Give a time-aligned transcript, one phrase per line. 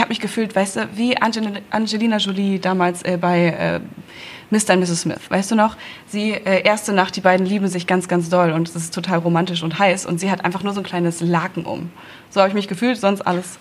[0.00, 3.80] ich habe mich gefühlt, weißt du, wie Angelina Jolie damals äh, bei äh,
[4.48, 4.72] Mr.
[4.72, 5.02] und Mrs.
[5.02, 5.20] Smith.
[5.28, 5.76] Weißt du noch?
[6.06, 9.18] Sie, äh, erste Nacht, die beiden lieben sich ganz, ganz doll und es ist total
[9.18, 11.90] romantisch und heiß und sie hat einfach nur so ein kleines Laken um.
[12.30, 13.58] So habe ich mich gefühlt, sonst alles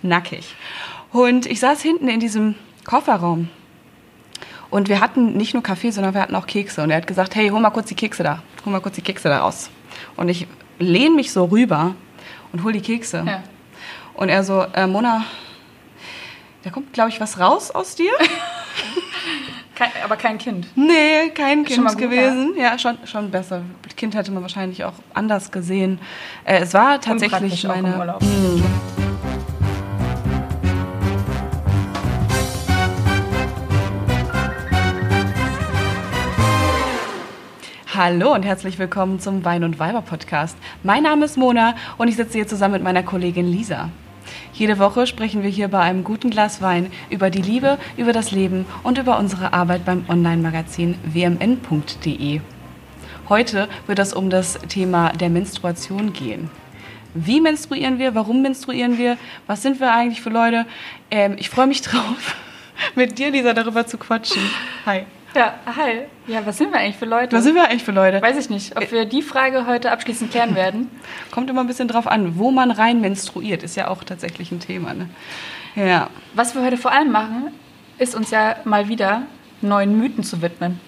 [0.00, 0.54] nackig.
[1.12, 2.54] Und ich saß hinten in diesem
[2.86, 3.50] Kofferraum
[4.70, 6.82] und wir hatten nicht nur Kaffee, sondern wir hatten auch Kekse.
[6.82, 8.42] Und er hat gesagt, hey, hol mal kurz die Kekse da.
[8.64, 9.68] Hol mal kurz die Kekse da raus.
[10.16, 10.46] Und ich
[10.78, 11.94] lehne mich so rüber
[12.50, 13.24] und hol die Kekse.
[13.26, 13.42] Ja.
[14.14, 15.24] Und er so, äh, Mona,
[16.62, 18.12] da kommt, glaube ich, was raus aus dir.
[19.74, 20.68] kein, aber kein Kind.
[20.76, 22.54] Nee, kein Kind gut, gewesen.
[22.56, 23.62] Ja, ja schon, schon besser.
[23.96, 25.98] Kind hätte man wahrscheinlich auch anders gesehen.
[26.44, 28.16] Äh, es war tatsächlich meine.
[37.94, 40.56] Hallo und herzlich willkommen zum Wein und Weiber Podcast.
[40.82, 43.90] Mein Name ist Mona und ich sitze hier zusammen mit meiner Kollegin Lisa.
[44.62, 48.30] Jede Woche sprechen wir hier bei einem guten Glas Wein über die Liebe, über das
[48.30, 52.40] Leben und über unsere Arbeit beim Online-Magazin wmn.de.
[53.28, 56.48] Heute wird es um das Thema der Menstruation gehen.
[57.12, 58.14] Wie menstruieren wir?
[58.14, 59.18] Warum menstruieren wir?
[59.48, 60.64] Was sind wir eigentlich für Leute?
[61.10, 62.36] Ähm, ich freue mich drauf,
[62.94, 64.42] mit dir, Lisa, darüber zu quatschen.
[64.86, 65.06] Hi.
[65.34, 66.02] Ja, hi.
[66.26, 67.34] Ja, was sind wir eigentlich für Leute?
[67.34, 68.20] Was sind wir eigentlich für Leute?
[68.20, 70.90] Weiß ich nicht, ob wir die Frage heute abschließend klären werden.
[71.30, 74.60] Kommt immer ein bisschen drauf an, wo man rein menstruiert, ist ja auch tatsächlich ein
[74.60, 74.92] Thema.
[74.92, 75.08] Ne?
[75.74, 76.10] Ja.
[76.34, 77.50] Was wir heute vor allem machen,
[77.98, 79.22] ist uns ja mal wieder
[79.62, 80.78] neuen Mythen zu widmen.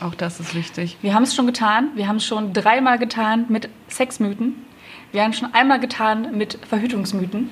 [0.00, 0.96] Auch das ist wichtig.
[1.02, 1.90] Wir haben es schon getan.
[1.94, 4.64] Wir haben es schon dreimal getan mit Sexmythen.
[5.12, 7.50] Wir haben es schon einmal getan mit Verhütungsmythen.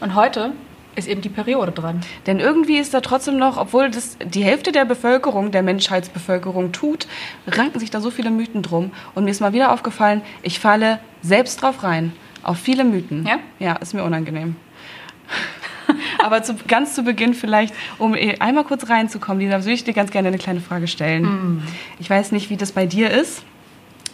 [0.00, 0.52] Und heute
[0.96, 2.00] ist eben die Periode dran.
[2.26, 7.06] Denn irgendwie ist da trotzdem noch, obwohl das die Hälfte der Bevölkerung, der Menschheitsbevölkerung tut,
[7.46, 8.90] ranken sich da so viele Mythen drum.
[9.14, 12.12] Und mir ist mal wieder aufgefallen, ich falle selbst drauf rein.
[12.42, 13.26] Auf viele Mythen.
[13.26, 13.38] Ja?
[13.58, 14.56] Ja, ist mir unangenehm.
[16.18, 19.94] Aber zu, ganz zu Beginn vielleicht, um eh einmal kurz reinzukommen, Lisa, würde ich dir
[19.94, 21.24] ganz gerne eine kleine Frage stellen.
[21.24, 21.62] Mm.
[21.98, 23.44] Ich weiß nicht, wie das bei dir ist.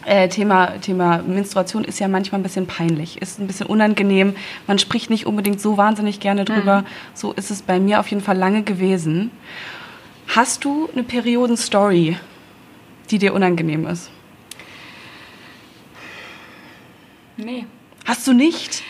[0.04, 4.34] Äh, Thema, Thema Menstruation ist ja manchmal ein bisschen peinlich, ist ein bisschen unangenehm.
[4.66, 6.80] Man spricht nicht unbedingt so wahnsinnig gerne drüber.
[6.80, 6.86] Mhm.
[7.14, 9.30] So ist es bei mir auf jeden Fall lange gewesen.
[10.28, 12.16] Hast du eine Periodenstory,
[13.10, 14.10] die dir unangenehm ist?
[17.36, 17.66] Nee.
[18.04, 18.82] Hast du nicht?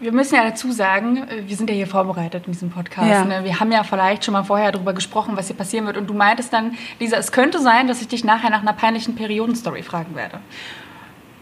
[0.00, 3.08] Wir müssen ja dazu sagen, wir sind ja hier vorbereitet in diesem Podcast.
[3.08, 3.24] Ja.
[3.24, 3.42] Ne?
[3.42, 5.96] Wir haben ja vielleicht schon mal vorher darüber gesprochen, was hier passieren wird.
[5.96, 9.16] Und du meintest dann, Lisa, es könnte sein, dass ich dich nachher nach einer peinlichen
[9.16, 10.38] Periodenstory fragen werde.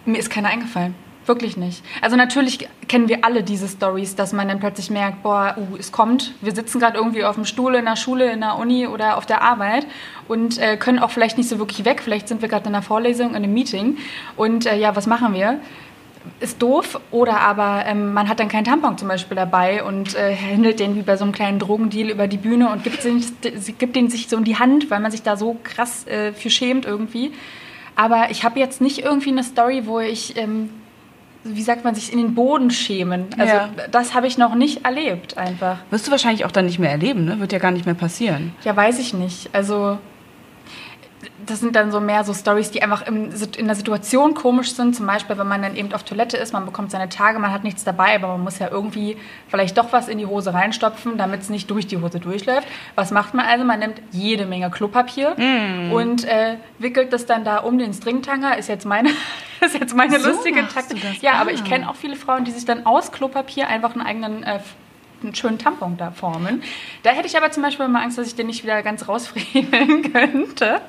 [0.06, 0.94] Mir ist keine eingefallen.
[1.26, 1.84] Wirklich nicht.
[2.02, 5.90] Also natürlich kennen wir alle diese Stories, dass man dann plötzlich merkt, boah, uh, es
[5.90, 6.32] kommt.
[6.40, 9.26] Wir sitzen gerade irgendwie auf dem Stuhl in der Schule, in der Uni oder auf
[9.26, 9.88] der Arbeit
[10.28, 12.00] und äh, können auch vielleicht nicht so wirklich weg.
[12.00, 13.98] Vielleicht sind wir gerade in einer Vorlesung, in einem Meeting.
[14.36, 15.58] Und äh, ja, was machen wir?
[16.40, 20.32] Ist doof oder aber ähm, man hat dann keinen Tampon zum Beispiel dabei und äh,
[20.32, 23.24] händelt den wie bei so einem kleinen Drogendeal über die Bühne und gibt, den,
[23.78, 26.50] gibt den sich so in die Hand, weil man sich da so krass äh, für
[26.50, 27.32] schämt irgendwie.
[27.94, 30.70] Aber ich habe jetzt nicht irgendwie eine Story, wo ich, ähm,
[31.44, 33.26] wie sagt man, sich in den Boden schämen.
[33.38, 33.70] Also ja.
[33.90, 35.78] das habe ich noch nicht erlebt einfach.
[35.90, 37.40] Wirst du wahrscheinlich auch dann nicht mehr erleben, ne?
[37.40, 38.54] Wird ja gar nicht mehr passieren.
[38.64, 39.48] Ja, weiß ich nicht.
[39.54, 39.98] Also
[41.46, 44.94] das sind dann so mehr so Stories, die einfach in, in, der Situation komisch sind.
[44.94, 47.64] Zum Beispiel, wenn man dann eben auf Toilette ist, man bekommt seine Tage, man hat
[47.64, 49.16] nichts dabei, aber man muss ja irgendwie
[49.48, 52.68] vielleicht doch was in die Hose reinstopfen, damit es nicht durch die Hose durchläuft.
[52.94, 53.64] Was macht man also?
[53.64, 55.92] Man nimmt jede Menge Klopapier mm.
[55.92, 58.58] und äh, wickelt das dann da um den Stringtanger.
[58.58, 59.10] Ist jetzt meine,
[59.60, 61.22] ist jetzt meine so lustige Taktik.
[61.22, 61.66] Ja, aber ich ah.
[61.66, 64.58] kenne auch viele Frauen, die sich dann aus Klopapier einfach einen eigenen äh,
[65.22, 66.62] einen schönen Tampon da formen.
[67.02, 70.12] Da hätte ich aber zum Beispiel mal Angst, dass ich den nicht wieder ganz rausfriemeln
[70.12, 70.80] könnte.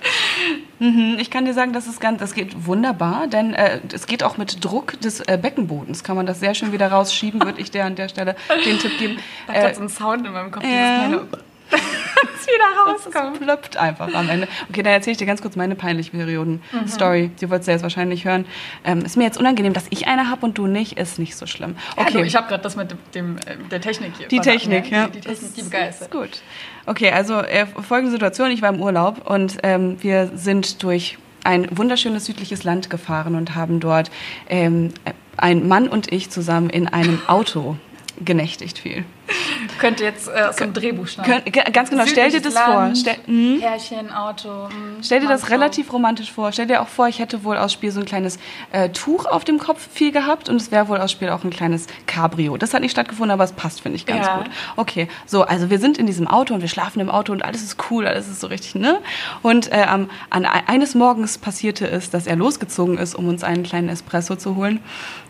[0.80, 4.24] Mhm, ich kann dir sagen, das, ist ganz, das geht wunderbar, denn äh, es geht
[4.24, 6.04] auch mit Druck des äh, Beckenbodens.
[6.04, 8.98] Kann man das sehr schön wieder rausschieben, würde ich dir an der Stelle den Tipp
[8.98, 9.18] geben.
[9.48, 11.28] Da hat äh, so einen Sound in meinem Kopf, kleine
[11.72, 13.36] es wieder rauskommt.
[13.36, 14.48] Es plöppt einfach am Ende.
[14.70, 17.24] Okay, dann erzähle ich dir ganz kurz meine peinliche Perioden-Story.
[17.24, 17.36] Mhm.
[17.36, 18.46] Die wolltest du jetzt wahrscheinlich hören.
[18.84, 21.46] Ähm, ist mir jetzt unangenehm, dass ich eine habe und du nicht, ist nicht so
[21.46, 21.76] schlimm.
[21.96, 22.14] Okay.
[22.14, 23.38] Du, ich habe gerade das mit dem,
[23.72, 24.28] der Technik hier.
[24.28, 25.08] Die Technik, ja.
[25.08, 26.12] Die, die Technik, die begeistert.
[26.12, 26.42] Gut.
[26.86, 28.52] Okay, also äh, folgende Situation.
[28.52, 33.56] Ich war im Urlaub und ähm, wir sind durch ein wunderschönes südliches Land gefahren und
[33.56, 34.12] haben dort
[34.50, 34.94] ähm,
[35.38, 37.78] ein Mann und ich zusammen in einem Auto
[38.24, 39.06] genächtigt viel.
[39.80, 41.52] Könnte jetzt äh, aus dem Drehbuch schneiden.
[41.74, 42.96] ganz genau, stell dir das Land, vor.
[42.96, 43.60] Stell, hm?
[43.60, 44.50] Pärchen, Auto.
[44.50, 46.52] Mh, hm, stell dir das relativ romantisch vor.
[46.52, 48.40] Stell dir auch vor, ich hätte wohl aus Spiel so ein kleines
[48.72, 51.50] äh, Tuch auf dem Kopf viel gehabt und es wäre wohl aus Spiel auch ein
[51.50, 52.58] kleines Cabrio.
[52.58, 54.38] Das hat nicht stattgefunden, aber es passt, finde ich, ganz ja.
[54.38, 54.48] gut.
[54.76, 57.64] Okay, so, also wir sind in diesem Auto und wir schlafen im Auto und alles
[57.64, 59.00] ist cool, alles ist so richtig, ne?
[59.42, 63.90] Und äh, an eines Morgens passierte es, dass er losgezogen ist, um uns einen kleinen
[63.90, 64.82] Espresso zu holen,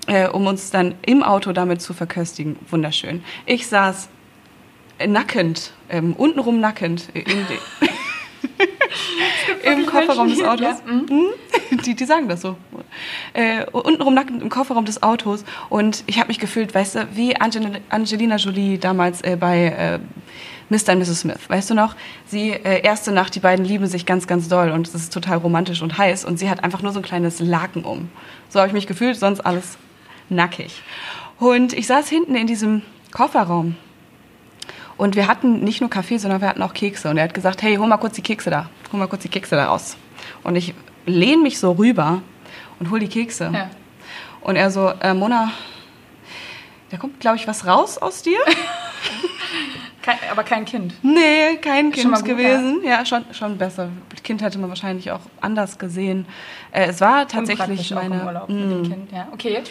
[0.07, 2.57] äh, um uns dann im Auto damit zu verköstigen.
[2.69, 3.23] Wunderschön.
[3.45, 4.09] Ich saß
[5.05, 7.09] nackend, ähm, untenrum nackend.
[9.63, 10.61] Im Kofferraum des Autos.
[10.61, 10.79] Ja.
[10.91, 11.27] Mhm.
[11.85, 12.55] Die, die sagen das so.
[13.33, 15.43] Äh, untenrum nackend im Kofferraum des Autos.
[15.69, 19.99] Und ich habe mich gefühlt, weißt du, wie Angelina Jolie damals äh, bei äh,
[20.69, 20.93] Mr.
[20.93, 21.19] und Mrs.
[21.21, 21.39] Smith.
[21.49, 21.95] Weißt du noch?
[22.25, 25.37] Sie, äh, erste Nacht, die beiden lieben sich ganz, ganz doll und es ist total
[25.37, 26.23] romantisch und heiß.
[26.23, 28.09] Und sie hat einfach nur so ein kleines Laken um.
[28.49, 29.77] So habe ich mich gefühlt, sonst alles
[30.29, 30.81] nackig.
[31.39, 32.81] Und ich saß hinten in diesem
[33.11, 33.75] Kofferraum
[34.97, 37.09] und wir hatten nicht nur Kaffee, sondern wir hatten auch Kekse.
[37.09, 38.69] Und er hat gesagt, hey, hol mal kurz die Kekse da.
[38.91, 39.95] Hol mal kurz die Kekse da raus.
[40.43, 40.73] Und ich
[41.05, 42.21] lehne mich so rüber
[42.79, 43.51] und hol die Kekse.
[43.53, 43.69] Ja.
[44.41, 45.51] Und er so, äh, Mona,
[46.89, 48.39] da kommt, glaube ich, was raus aus dir.
[50.01, 50.95] kein, aber kein Kind.
[51.03, 52.81] Nee, kein Kind gut, gewesen.
[52.83, 53.89] Ja, ja schon, schon besser.
[54.23, 56.25] Kind hätte man wahrscheinlich auch anders gesehen.
[56.71, 58.15] Äh, es war tatsächlich meine.
[58.15, 58.83] Auch im Urlaub mit dem mm.
[58.83, 59.27] Kind, ja.
[59.31, 59.63] Okay.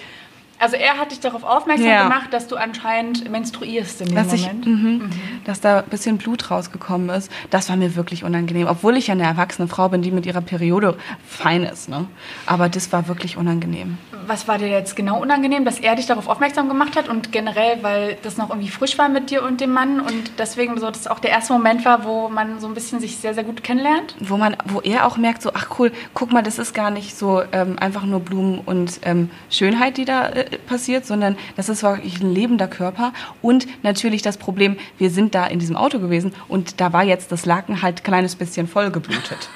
[0.59, 2.05] Also er hat dich darauf aufmerksam ja.
[2.05, 4.67] gemacht, dass du anscheinend menstruierst in dem dass Moment.
[4.67, 5.11] Ich, mh, mhm.
[5.45, 7.31] Dass da ein bisschen Blut rausgekommen ist.
[7.51, 8.67] Das war mir wirklich unangenehm.
[8.67, 11.89] Obwohl ich ja eine erwachsene Frau bin, die mit ihrer Periode fein ist.
[11.89, 12.07] Ne?
[12.47, 13.99] Aber das war wirklich unangenehm.
[14.27, 17.83] Was war dir jetzt genau unangenehm, dass er dich darauf aufmerksam gemacht hat und generell,
[17.83, 21.07] weil das noch irgendwie frisch war mit dir und dem Mann und deswegen so das
[21.07, 24.15] auch der erste Moment war, wo man so ein bisschen sich sehr, sehr gut kennenlernt?
[24.21, 27.17] Wo man, wo er auch merkt, so, ach cool, guck mal, das ist gar nicht
[27.17, 31.83] so ähm, einfach nur Blumen und ähm, Schönheit, die da äh, passiert, sondern das ist
[31.83, 33.13] wirklich ein lebender Körper.
[33.43, 37.33] Und natürlich das Problem, wir sind da in diesem Auto gewesen und da war jetzt
[37.33, 39.49] das Laken halt ein kleines bisschen vollgeblutet.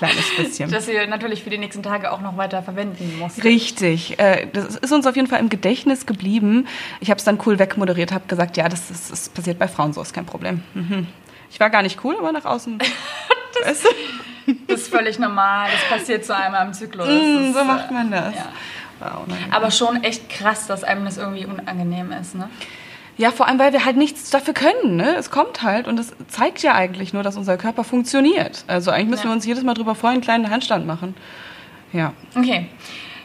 [0.00, 0.70] Kleines bisschen.
[0.70, 3.44] Das ihr natürlich für die nächsten Tage auch noch weiter verwenden muss.
[3.44, 4.18] Richtig.
[4.18, 6.66] Äh, das ist uns auf jeden Fall im Gedächtnis geblieben.
[7.00, 9.92] Ich habe es dann cool wegmoderiert, habe gesagt, ja, das, ist, das passiert bei Frauen
[9.92, 10.62] so, ist kein Problem.
[10.74, 11.06] Mhm.
[11.50, 12.78] Ich war gar nicht cool, aber nach außen.
[13.64, 13.84] das,
[14.66, 15.68] das, ist völlig normal.
[15.72, 17.06] Das passiert so einmal im Zyklus.
[17.06, 18.34] Mm, so macht man das.
[18.34, 18.52] Ja.
[19.50, 22.50] Aber schon echt krass, dass einem das irgendwie unangenehm ist, ne?
[23.20, 24.96] Ja, vor allem, weil wir halt nichts dafür können.
[24.96, 25.14] Ne?
[25.14, 28.64] Es kommt halt und es zeigt ja eigentlich nur, dass unser Körper funktioniert.
[28.66, 29.28] Also eigentlich müssen ja.
[29.28, 31.14] wir uns jedes Mal drüber freuen, einen kleinen Handstand machen.
[31.92, 32.14] Ja.
[32.34, 32.68] Okay.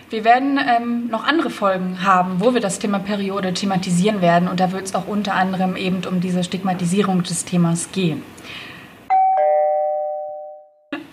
[0.09, 4.49] Wir werden ähm, noch andere Folgen haben, wo wir das Thema Periode thematisieren werden.
[4.49, 8.21] Und da wird es auch unter anderem eben um diese Stigmatisierung des Themas gehen.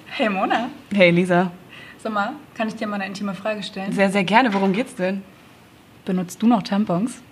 [0.06, 0.70] Hey Mona.
[0.92, 1.52] Hey Lisa.
[2.02, 3.92] Sag mal, kann ich dir mal eine intime Frage stellen?
[3.92, 4.52] Sehr, sehr gerne.
[4.52, 5.22] Worum geht's denn?
[6.04, 7.22] Benutzt du noch Tampons?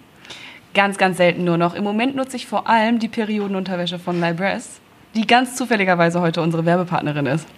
[0.72, 1.74] Ganz, ganz selten nur noch.
[1.74, 4.80] Im Moment nutze ich vor allem die Periodenunterwäsche von Libress,
[5.16, 7.48] die ganz zufälligerweise heute unsere Werbepartnerin ist.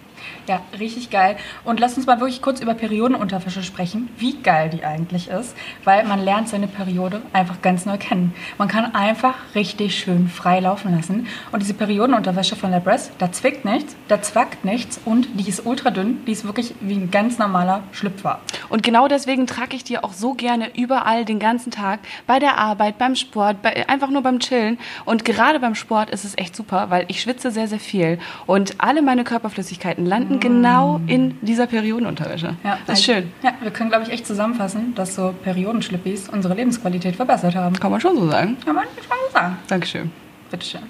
[0.47, 1.37] Ja, richtig geil.
[1.65, 5.55] Und lass uns mal wirklich kurz über Periodenunterwäsche sprechen, wie geil die eigentlich ist,
[5.85, 8.35] weil man lernt seine Periode einfach ganz neu kennen.
[8.59, 11.27] Man kann einfach richtig schön frei laufen lassen.
[11.53, 15.91] Und diese Periodenunterwäsche von Labres, da zwickt nichts, da zwackt nichts und die ist ultra
[15.91, 16.25] dünn.
[16.27, 18.41] Die ist wirklich wie ein ganz normaler Schlüpfer.
[18.69, 22.59] Und genau deswegen trage ich die auch so gerne überall den ganzen Tag, bei der
[22.59, 24.79] Arbeit, beim Sport, bei, einfach nur beim Chillen.
[25.05, 28.75] Und gerade beim Sport ist es echt super, weil ich schwitze sehr, sehr viel und
[28.79, 32.55] alle meine Körperflüssigkeiten landen genau in dieser Periodenunterwäsche.
[32.63, 33.33] Ja, das ist also, schön.
[33.43, 37.81] Ja, wir können, glaube ich, echt zusammenfassen, dass so Periodenschlippis unsere Lebensqualität verbessert haben.
[37.81, 38.59] Kann man schon so sagen.
[38.63, 39.57] Kann man schon so sagen.
[39.69, 40.13] Dankeschön.
[40.51, 40.83] Bitteschön.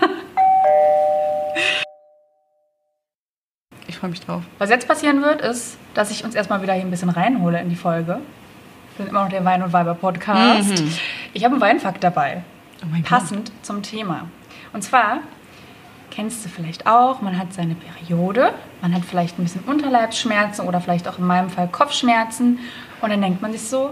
[3.86, 4.42] ich freue mich drauf.
[4.58, 7.68] Was jetzt passieren wird, ist, dass ich uns erstmal wieder hier ein bisschen reinhole in
[7.68, 8.18] die Folge.
[8.96, 10.82] Wir sind immer noch der Wein- und Weiber-Podcast.
[10.82, 10.92] Mhm.
[11.34, 12.42] Ich habe einen Weinfakt dabei.
[12.82, 13.64] Oh passend Gott.
[13.64, 14.28] zum Thema.
[14.72, 15.20] Und zwar
[16.14, 18.52] kennst du vielleicht auch, man hat seine Periode,
[18.82, 22.60] man hat vielleicht ein bisschen Unterleibsschmerzen oder vielleicht auch in meinem Fall Kopfschmerzen
[23.00, 23.90] und dann denkt man sich so,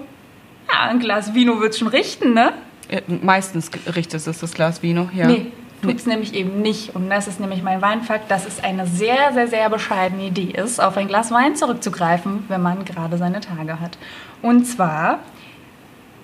[0.73, 2.52] ja, ein Glas Vino wird schon richten, ne?
[2.91, 5.26] Ja, meistens richtet es das Glas Vino, ja.
[5.26, 5.52] Nee,
[5.83, 6.95] tut es nämlich eben nicht.
[6.95, 10.81] Und das ist nämlich mein Weinfakt, dass es eine sehr, sehr, sehr bescheidene Idee ist,
[10.81, 13.99] auf ein Glas Wein zurückzugreifen, wenn man gerade seine Tage hat.
[14.43, 15.21] Und zwar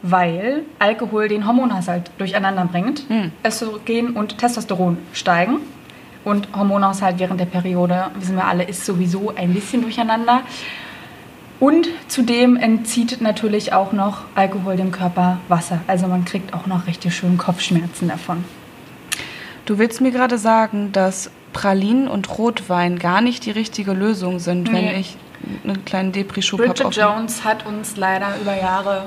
[0.00, 3.11] weil Alkohol den Hormonhaushalt durcheinander bringt.
[3.11, 3.33] Mhm.
[3.45, 5.59] Östrogen und Testosteron steigen
[6.28, 10.42] und Hormonhaushalt während der Periode, wissen wir alle, ist sowieso ein bisschen durcheinander.
[11.61, 15.80] Und zudem entzieht natürlich auch noch Alkohol dem Körper Wasser.
[15.88, 18.44] Also man kriegt auch noch richtig schön Kopfschmerzen davon.
[19.64, 24.70] Du willst mir gerade sagen, dass Pralinen und Rotwein gar nicht die richtige Lösung sind,
[24.70, 24.73] nee.
[24.73, 25.16] wenn ich
[25.64, 26.73] einen kleinen Depri-Schub habe.
[26.73, 29.06] Bridget Jones hat uns leider über Jahre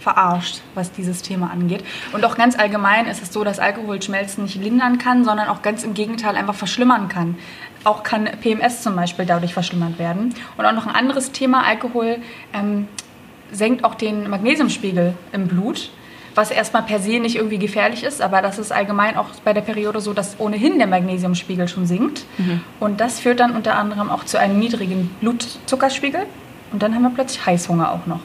[0.00, 1.84] verarscht, was dieses Thema angeht.
[2.12, 5.62] Und auch ganz allgemein ist es so, dass Alkohol Schmelzen nicht lindern kann, sondern auch
[5.62, 7.36] ganz im Gegenteil einfach verschlimmern kann.
[7.84, 10.34] Auch kann PMS zum Beispiel dadurch verschlimmert werden.
[10.56, 12.18] Und auch noch ein anderes Thema, Alkohol
[12.52, 12.88] ähm,
[13.50, 15.90] senkt auch den Magnesiumspiegel im Blut
[16.38, 19.60] was erstmal per se nicht irgendwie gefährlich ist, aber das ist allgemein auch bei der
[19.60, 22.24] Periode so, dass ohnehin der Magnesiumspiegel schon sinkt.
[22.38, 22.60] Mhm.
[22.78, 26.26] Und das führt dann unter anderem auch zu einem niedrigen Blutzuckerspiegel.
[26.70, 28.20] Und dann haben wir plötzlich Heißhunger auch noch.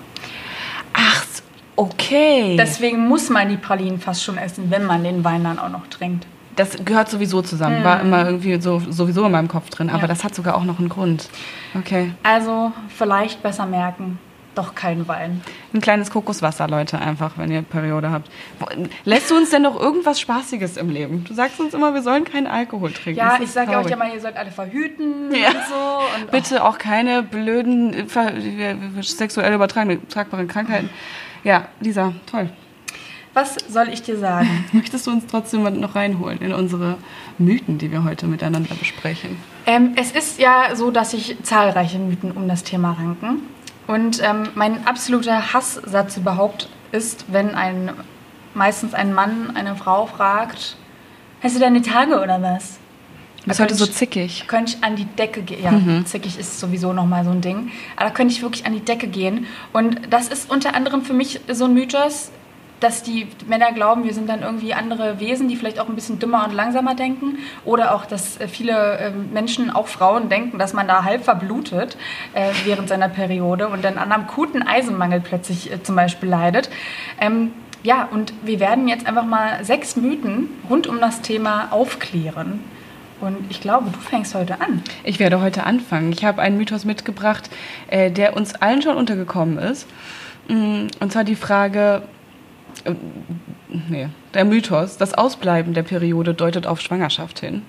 [1.75, 2.55] Okay.
[2.57, 5.87] Deswegen muss man die Pralinen fast schon essen, wenn man den Wein dann auch noch
[5.87, 6.27] trinkt.
[6.55, 7.79] Das gehört sowieso zusammen.
[7.79, 7.83] Mhm.
[7.83, 9.89] War immer irgendwie so, sowieso in meinem Kopf drin.
[9.89, 10.07] Aber ja.
[10.07, 11.29] das hat sogar auch noch einen Grund.
[11.73, 12.11] Okay.
[12.21, 14.19] Also vielleicht besser merken.
[14.55, 15.41] Doch kein Wein.
[15.73, 18.29] Ein kleines Kokoswasser, Leute, einfach, wenn ihr Periode habt.
[19.03, 21.23] Lässt du uns denn noch irgendwas Spaßiges im Leben?
[21.23, 23.17] Du sagst uns immer, wir sollen keinen Alkohol trinken.
[23.17, 25.47] Ja, ich sage euch ja mal, ihr sollt alle verhüten ja.
[25.47, 26.21] und so.
[26.21, 28.07] Und Bitte auch keine blöden
[29.01, 30.91] sexuell übertragbaren Krankheiten.
[31.43, 32.49] Ja, Lisa, toll.
[33.33, 34.65] Was soll ich dir sagen?
[34.73, 36.97] Möchtest du uns trotzdem noch reinholen in unsere
[37.37, 39.37] Mythen, die wir heute miteinander besprechen?
[39.65, 43.41] Ähm, es ist ja so, dass sich zahlreiche Mythen um das Thema ranken.
[43.87, 47.91] Und ähm, mein absoluter Hasssatz überhaupt ist, wenn ein
[48.53, 50.77] meistens ein Mann eine Frau fragt,
[51.41, 52.79] hast du deine Tage oder was?
[53.43, 54.45] Du bist heute so zickig.
[54.47, 55.63] Könnte ich an die Decke gehen.
[55.63, 56.05] Ja, mhm.
[56.05, 57.71] zickig ist sowieso nochmal so ein Ding.
[57.97, 59.47] Aber da könnte ich wirklich an die Decke gehen.
[59.73, 62.31] Und das ist unter anderem für mich so ein Mythos,
[62.79, 66.19] dass die Männer glauben, wir sind dann irgendwie andere Wesen, die vielleicht auch ein bisschen
[66.19, 67.39] dümmer und langsamer denken.
[67.65, 71.97] Oder auch, dass äh, viele ähm, Menschen, auch Frauen, denken, dass man da halb verblutet
[72.33, 76.69] äh, während seiner Periode und dann an einem akuten Eisenmangel plötzlich äh, zum Beispiel leidet.
[77.19, 77.51] Ähm,
[77.83, 82.61] ja, und wir werden jetzt einfach mal sechs Mythen rund um das Thema aufklären.
[83.23, 84.83] Und ich glaube, du fängst heute an.
[85.05, 86.11] Ich werde heute anfangen.
[86.11, 87.49] Ich habe einen Mythos mitgebracht,
[87.87, 89.87] äh, der uns allen schon untergekommen ist.
[90.49, 92.01] Mm, und zwar die Frage,
[92.83, 92.93] äh,
[93.87, 97.61] nee, der Mythos, das Ausbleiben der Periode deutet auf Schwangerschaft hin.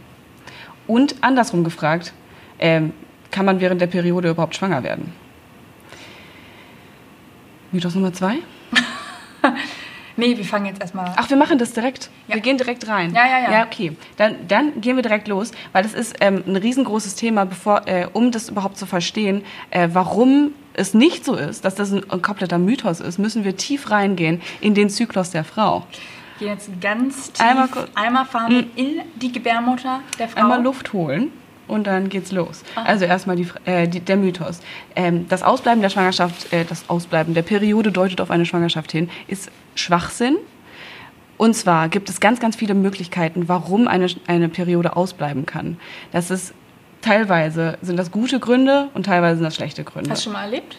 [0.88, 2.12] Und andersrum gefragt,
[2.58, 2.80] äh,
[3.30, 5.12] kann man während der Periode überhaupt schwanger werden?
[7.70, 8.38] Mythos Nummer zwei?
[10.16, 11.12] Nee, wir fangen jetzt erstmal.
[11.16, 12.10] Ach, wir machen das direkt.
[12.28, 12.34] Ja.
[12.34, 13.14] Wir gehen direkt rein.
[13.14, 13.52] Ja, ja, ja.
[13.52, 13.96] Ja, okay.
[14.16, 18.06] Dann, dann gehen wir direkt los, weil das ist ähm, ein riesengroßes Thema, bevor, äh,
[18.12, 22.22] um das überhaupt zu verstehen, äh, warum es nicht so ist, dass das ein, ein
[22.22, 25.86] kompletter Mythos ist, müssen wir tief reingehen in den Zyklus der Frau.
[26.38, 28.70] Gehen jetzt ganz tief, einmal, einmal fahren wir hm.
[28.74, 30.40] in die Gebärmutter der Frau.
[30.40, 31.30] Einmal Luft holen
[31.68, 32.62] und dann geht's los.
[32.74, 32.84] Aha.
[32.86, 34.60] Also erstmal die, äh, die, der Mythos.
[34.96, 39.10] Ähm, das Ausbleiben der Schwangerschaft, äh, das Ausbleiben der Periode deutet auf eine Schwangerschaft hin,
[39.28, 40.36] ist Schwachsinn.
[41.36, 45.78] Und zwar gibt es ganz, ganz viele Möglichkeiten, warum eine, eine Periode ausbleiben kann.
[46.12, 46.54] Das ist
[47.02, 50.10] teilweise sind das gute Gründe und teilweise sind das schlechte Gründe.
[50.10, 50.76] Hast du schon mal erlebt?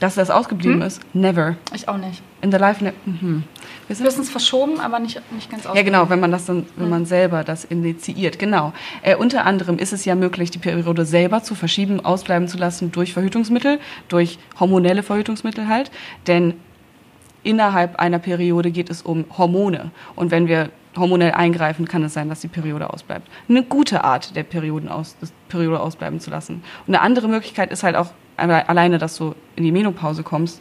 [0.00, 0.86] Dass das ausgeblieben hm?
[0.86, 1.00] ist?
[1.12, 1.56] Never.
[1.74, 2.22] Ich auch nicht.
[2.40, 3.42] In the life, ne mhm.
[3.88, 5.92] Höchstens verschoben, aber nicht, nicht ganz ausgeblieben.
[5.92, 6.90] Ja, genau, wenn man das dann, wenn hm.
[6.90, 8.38] man selber das initiiert.
[8.38, 8.72] Genau.
[9.02, 12.92] Äh, unter anderem ist es ja möglich, die Periode selber zu verschieben, ausbleiben zu lassen
[12.92, 15.90] durch Verhütungsmittel, durch hormonelle Verhütungsmittel halt.
[16.28, 16.54] Denn
[17.42, 19.90] innerhalb einer Periode geht es um Hormone.
[20.14, 23.26] Und wenn wir hormonell eingreifen, kann es sein, dass die Periode ausbleibt.
[23.48, 25.16] Eine gute Art, der Perioden aus,
[25.48, 26.62] Periode ausbleiben zu lassen.
[26.86, 30.60] Und eine andere Möglichkeit ist halt auch alleine, dass du in die Menopause kommst.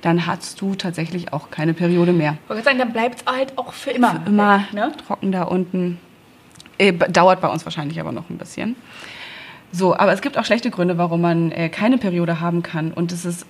[0.00, 2.36] Dann hast du tatsächlich auch keine Periode mehr.
[2.44, 4.20] Ich würde sagen, dann bleibt es halt auch für immer.
[4.20, 4.92] Für immer ne?
[5.06, 5.98] trocken da unten.
[6.78, 8.74] Äh, dauert bei uns wahrscheinlich aber noch ein bisschen.
[9.70, 12.92] So, aber es gibt auch schlechte Gründe, warum man äh, keine Periode haben kann.
[12.92, 13.46] Und es ist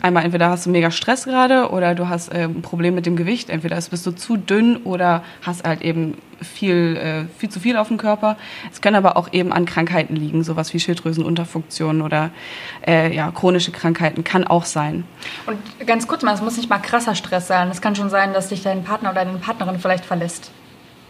[0.00, 3.16] einmal entweder hast du mega Stress gerade oder du hast äh, ein Problem mit dem
[3.16, 3.50] Gewicht.
[3.50, 7.88] Entweder bist du zu dünn oder hast halt eben viel, äh, viel zu viel auf
[7.88, 8.36] dem Körper.
[8.72, 12.30] Es können aber auch eben an Krankheiten liegen, sowas wie Schilddrüsenunterfunktion oder
[12.86, 15.04] äh, ja, chronische Krankheiten kann auch sein.
[15.46, 17.68] Und ganz kurz mal, es muss nicht mal krasser Stress sein.
[17.70, 20.50] Es kann schon sein, dass dich dein Partner oder deine Partnerin vielleicht verlässt.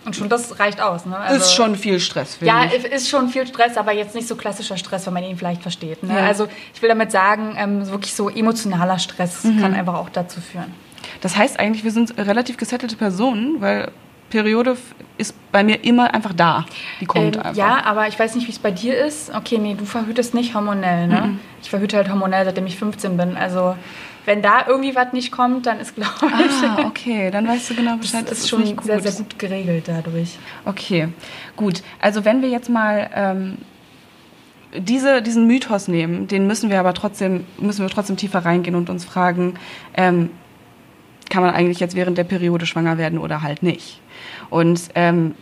[0.04, 1.16] Und schon das reicht aus, ne?
[1.16, 2.84] Also, ist schon viel Stress, ja, ich.
[2.84, 6.02] Ist schon viel Stress, aber jetzt nicht so klassischer Stress, wenn man ihn vielleicht versteht.
[6.02, 6.14] Ne?
[6.14, 6.26] Ja.
[6.26, 9.60] Also ich will damit sagen, ähm, wirklich so emotionaler Stress mhm.
[9.60, 10.74] kann einfach auch dazu führen.
[11.20, 13.92] Das heißt eigentlich, wir sind relativ gesettelte Personen, weil
[14.30, 14.76] Periode
[15.18, 16.64] ist bei mir immer einfach da.
[17.00, 17.56] Die kommt ähm, einfach.
[17.56, 19.32] Ja, aber ich weiß nicht, wie es bei dir ist.
[19.32, 21.20] Okay, nee, du verhütest nicht hormonell, ne?
[21.20, 21.40] Mhm.
[21.62, 23.36] Ich verhüte halt hormonell, seitdem ich 15 bin.
[23.36, 23.76] Also
[24.24, 26.68] wenn da irgendwie was nicht kommt, dann ist, glaube ich.
[26.68, 28.24] Ah, okay, dann weißt du genau Bescheid.
[28.28, 30.38] Das ist schon ist sehr, sehr gut geregelt dadurch.
[30.64, 31.08] Okay,
[31.56, 31.82] gut.
[32.00, 33.10] Also, wenn wir jetzt mal.
[33.14, 33.58] Ähm,
[34.74, 38.88] diese, diesen Mythos nehmen, den müssen wir aber trotzdem, müssen wir trotzdem tiefer reingehen und
[38.88, 39.54] uns fragen,
[39.94, 40.30] ähm,
[41.28, 44.00] kann man eigentlich jetzt während der Periode schwanger werden oder halt nicht?
[44.50, 45.34] Und ähm,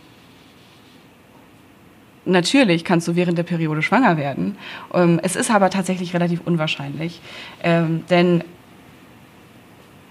[2.25, 4.57] natürlich kannst du während der Periode schwanger werden.
[4.93, 7.21] Ähm, es ist aber tatsächlich relativ unwahrscheinlich,
[7.63, 8.43] ähm, denn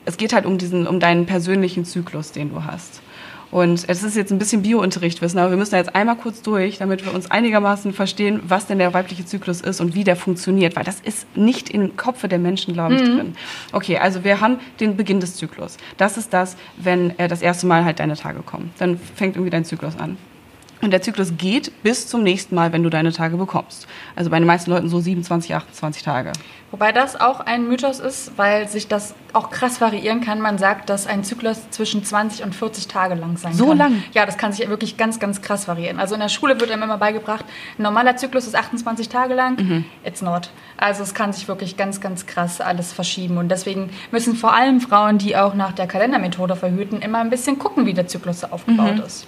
[0.05, 3.03] es geht halt um diesen, um deinen persönlichen Zyklus, den du hast.
[3.51, 6.41] Und es ist jetzt ein bisschen Biounterricht wissen, aber wir müssen da jetzt einmal kurz
[6.41, 10.15] durch, damit wir uns einigermaßen verstehen, was denn der weibliche Zyklus ist und wie der
[10.15, 13.17] funktioniert, weil das ist nicht im Kopf der Menschen, glaube ich, mhm.
[13.17, 13.37] drin.
[13.73, 15.79] Okay, also wir haben den Beginn des Zyklus.
[15.97, 18.71] Das ist das, wenn äh, das erste Mal halt deine Tage kommen.
[18.79, 20.17] Dann fängt irgendwie dein Zyklus an.
[20.83, 23.87] Und der Zyklus geht bis zum nächsten Mal, wenn du deine Tage bekommst.
[24.17, 26.33] Also bei den meisten Leuten so 27, 28 Tage.
[26.71, 30.41] Wobei das auch ein Mythos ist, weil sich das auch krass variieren kann.
[30.41, 33.77] Man sagt, dass ein Zyklus zwischen 20 und 40 Tage lang sein so kann.
[33.77, 34.03] So lang?
[34.13, 35.99] Ja, das kann sich wirklich ganz, ganz krass variieren.
[35.99, 37.45] Also in der Schule wird einem immer beigebracht,
[37.79, 39.61] ein normaler Zyklus ist 28 Tage lang.
[39.61, 39.85] Mhm.
[40.05, 40.51] It's not.
[40.77, 43.37] Also es kann sich wirklich ganz, ganz krass alles verschieben.
[43.37, 47.59] Und deswegen müssen vor allem Frauen, die auch nach der Kalendermethode verhüten, immer ein bisschen
[47.59, 49.03] gucken, wie der Zyklus aufgebaut mhm.
[49.03, 49.27] ist.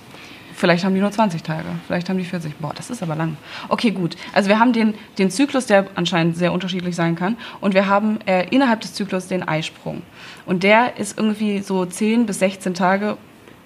[0.55, 2.57] Vielleicht haben die nur 20 Tage, vielleicht haben die 40.
[2.57, 3.37] Boah, das ist aber lang.
[3.69, 4.17] Okay, gut.
[4.33, 7.37] Also wir haben den, den Zyklus, der anscheinend sehr unterschiedlich sein kann.
[7.61, 10.03] Und wir haben äh, innerhalb des Zyklus den Eisprung.
[10.47, 13.17] Und der ist irgendwie so 10 bis 16 Tage,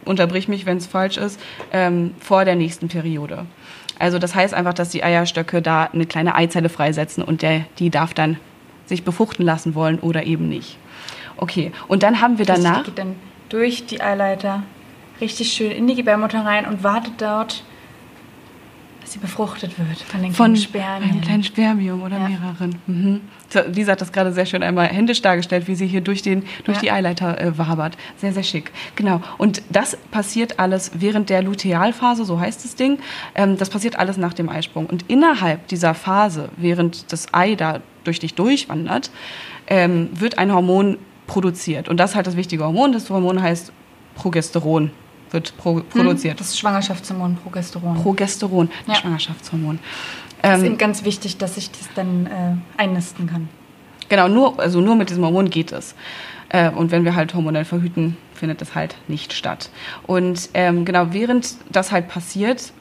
[0.04, 1.40] unterbrich mich, wenn es falsch ist,
[1.72, 3.46] ähm, vor der nächsten Periode.
[3.98, 7.90] Also das heißt einfach, dass die Eierstöcke da eine kleine Eizelle freisetzen und der, die
[7.90, 8.36] darf dann
[8.84, 10.78] sich befruchten lassen wollen oder eben nicht.
[11.36, 12.78] Okay, und dann haben wir danach...
[12.78, 13.16] Das geht dann
[13.48, 14.62] durch die Eileiter
[15.20, 17.64] richtig schön in die Gebärmutter rein und wartet dort,
[19.06, 21.10] dass sie befruchtet wird von den von kleinen Spermien.
[21.12, 22.28] Einem kleinen Spermium oder ja.
[22.28, 22.74] mehreren.
[22.88, 23.20] Mhm.
[23.72, 26.78] Lisa hat das gerade sehr schön einmal händisch dargestellt, wie sie hier durch, den, durch
[26.78, 26.82] ja.
[26.82, 27.96] die Eileiter äh, wabert.
[28.16, 28.72] Sehr, sehr schick.
[28.96, 29.22] Genau.
[29.38, 32.98] Und das passiert alles während der Lutealphase, so heißt das Ding.
[33.36, 34.86] Ähm, das passiert alles nach dem Eisprung.
[34.86, 39.12] Und innerhalb dieser Phase, während das Ei da durch dich durchwandert,
[39.68, 41.88] ähm, wird ein Hormon produziert.
[41.88, 42.90] Und das ist halt das wichtige Hormon.
[42.90, 43.72] Das Hormon heißt
[44.16, 44.90] Progesteron
[45.30, 46.40] wird pro produziert.
[46.40, 48.02] Das ist Schwangerschaftshormon, Progesteron.
[48.02, 48.94] Progesteron, ja.
[48.94, 49.78] Schwangerschaftshormon.
[50.42, 53.48] Das ähm, ist eben ganz wichtig, dass ich das dann äh, einnisten kann.
[54.08, 55.94] Genau, nur, also nur mit diesem Hormon geht es.
[56.48, 59.70] Äh, und wenn wir halt hormonell verhüten, findet das halt nicht statt.
[60.06, 62.72] Und ähm, genau, während das halt passiert,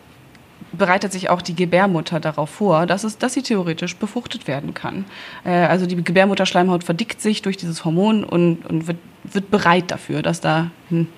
[0.72, 5.06] bereitet sich auch die Gebärmutter darauf vor, dass, es, dass sie theoretisch befruchtet werden kann.
[5.44, 10.22] Äh, also die Gebärmutterschleimhaut verdickt sich durch dieses Hormon und, und wird, wird bereit dafür,
[10.22, 10.72] dass da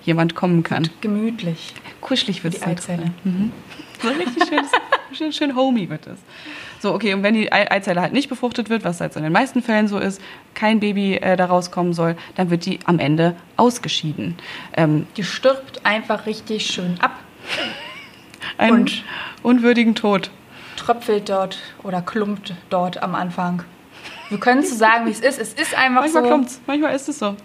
[0.04, 0.84] jemand kommen kann.
[0.84, 1.74] Und gemütlich.
[2.00, 3.12] Kuschelig wird die Eizelle.
[3.24, 3.52] Mhm.
[4.00, 4.60] So richtig schön,
[5.12, 6.18] schön, schön homey wird es.
[6.80, 9.62] So, okay, und wenn die Eizelle halt nicht befruchtet wird, was jetzt in den meisten
[9.62, 10.20] Fällen so ist,
[10.54, 14.36] kein Baby äh, da rauskommen soll, dann wird die am Ende ausgeschieden.
[14.76, 17.18] Ähm, die stirbt einfach richtig schön ab.
[18.56, 19.04] Einen und
[19.42, 20.30] unwürdigen Tod.
[20.76, 23.64] Tröpfelt dort oder klumpt dort am Anfang.
[24.28, 25.40] Wir können zu so sagen, wie es ist.
[25.40, 26.28] Es ist einfach manchmal so.
[26.28, 27.36] Klumpt's, manchmal ist es so.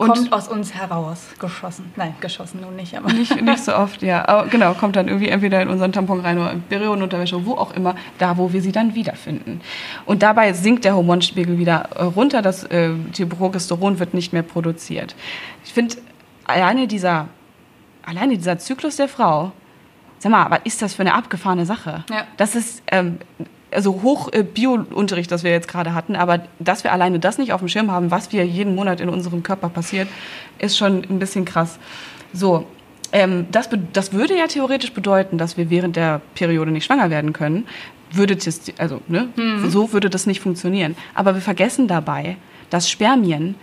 [0.00, 1.92] Und kommt aus uns heraus, geschossen.
[1.94, 3.12] Nein, geschossen nun nicht, aber.
[3.12, 4.26] Nicht, nicht so oft, ja.
[4.26, 7.74] Aber genau, kommt dann irgendwie entweder in unseren Tampon rein oder in Periodenunterwäsche, wo auch
[7.74, 9.60] immer, da, wo wir sie dann wiederfinden.
[10.06, 14.42] Und dabei sinkt der Hormonspiegel wieder äh, runter, das äh, die Progesteron wird nicht mehr
[14.42, 15.14] produziert.
[15.66, 15.96] Ich finde,
[16.44, 17.28] alleine dieser,
[18.02, 19.52] alleine dieser Zyklus der Frau
[20.20, 22.04] sag mal, was ist das für eine abgefahrene Sache?
[22.10, 22.26] Ja.
[22.36, 23.18] Das ist ähm,
[23.72, 27.52] also hoch äh, Bio-Unterricht, das wir jetzt gerade hatten, aber dass wir alleine das nicht
[27.52, 30.08] auf dem Schirm haben, was wir jeden Monat in unserem Körper passiert,
[30.58, 31.78] ist schon ein bisschen krass.
[32.32, 32.66] So,
[33.12, 37.32] ähm, das, das würde ja theoretisch bedeuten, dass wir während der Periode nicht schwanger werden
[37.32, 37.66] können.
[38.12, 39.70] Würde das, also, ne, mhm.
[39.70, 40.96] so würde das nicht funktionieren.
[41.14, 42.36] Aber wir vergessen dabei,
[42.68, 43.54] dass Spermien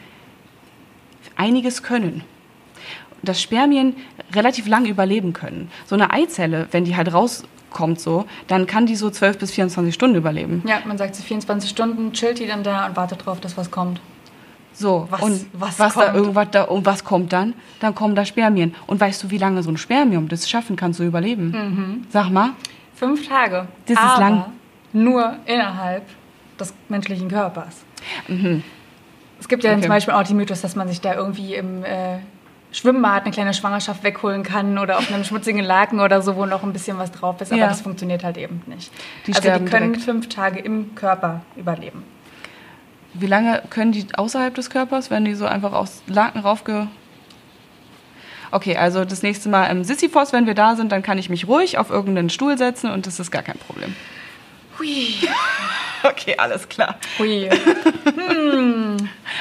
[1.36, 2.24] einiges können
[3.22, 3.96] dass Spermien
[4.34, 5.70] relativ lang überleben können.
[5.86, 9.94] So eine Eizelle, wenn die halt rauskommt so, dann kann die so 12 bis 24
[9.94, 10.64] Stunden überleben.
[10.68, 13.72] Ja, man sagt so 24 Stunden chillt die dann da und wartet drauf, dass was
[13.72, 14.00] kommt.
[14.74, 17.56] So, was, und was, was da irgendwas da und was kommt dann?
[17.80, 18.76] Dann kommen da Spermien.
[18.86, 21.50] Und weißt du, wie lange so ein Spermium das schaffen kann zu überleben?
[21.50, 22.08] Mhm.
[22.10, 22.52] Sag mal.
[22.94, 23.68] Fünf Tage.
[23.88, 24.46] Das ist lang.
[24.94, 26.04] Nur innerhalb
[26.60, 27.84] des menschlichen Körpers.
[28.28, 28.64] Mhm.
[29.40, 29.82] Es gibt ja okay.
[29.82, 32.20] zum Beispiel auch die Mythos, dass man sich da irgendwie im äh,
[32.78, 36.62] Schwimmbad eine kleine Schwangerschaft wegholen kann oder auf einem schmutzigen Laken oder so, wo noch
[36.62, 37.52] ein bisschen was drauf ist.
[37.52, 37.70] Aber ja.
[37.70, 38.92] das funktioniert halt eben nicht.
[39.26, 40.02] Die also die können direkt.
[40.02, 42.04] fünf Tage im Körper überleben.
[43.16, 46.88] Wie lange können die außerhalb des Körpers, wenn die so einfach aus Laken raufge...
[48.52, 51.48] Okay, also das nächste Mal im Sisyphos, wenn wir da sind, dann kann ich mich
[51.48, 53.94] ruhig auf irgendeinen Stuhl setzen und das ist gar kein Problem.
[54.80, 55.14] Hui.
[56.04, 56.96] Okay, alles klar.
[57.18, 57.50] Hui.
[57.50, 58.98] hm.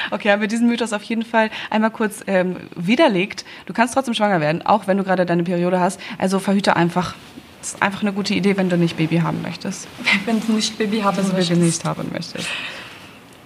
[0.09, 3.45] Okay, haben wir diesen Mythos auf jeden Fall einmal kurz ähm, widerlegt.
[3.67, 5.99] Du kannst trotzdem schwanger werden, auch wenn du gerade deine Periode hast.
[6.17, 7.13] Also verhüte einfach.
[7.59, 9.87] Das ist einfach eine gute Idee, wenn du nicht Baby haben möchtest.
[10.25, 11.49] Wenn du nicht Baby haben wenn möchtest.
[11.49, 12.47] Baby nicht haben möchtest.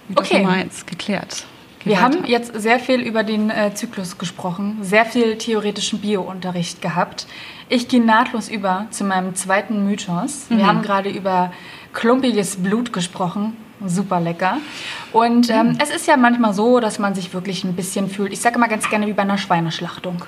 [0.08, 0.38] Mythos okay.
[0.38, 1.44] Nummer eins, geklärt.
[1.84, 7.26] Wir haben jetzt sehr viel über den äh, Zyklus gesprochen, sehr viel theoretischen Biounterricht gehabt.
[7.68, 10.44] Ich gehe nahtlos über zu meinem zweiten Mythos.
[10.48, 10.66] Wir mhm.
[10.66, 11.52] haben gerade über
[11.92, 13.56] klumpiges Blut gesprochen.
[13.84, 14.58] Super lecker.
[15.12, 15.78] Und ähm, mhm.
[15.82, 18.32] es ist ja manchmal so, dass man sich wirklich ein bisschen fühlt.
[18.32, 20.24] Ich sage immer ganz gerne wie bei einer Schweineschlachtung.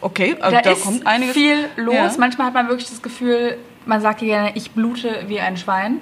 [0.00, 1.34] Okay, also da, da kommt einiges.
[1.34, 1.94] viel los.
[1.94, 2.12] Ja.
[2.18, 6.00] Manchmal hat man wirklich das Gefühl, man sagt gerne, ich blute wie ein Schwein.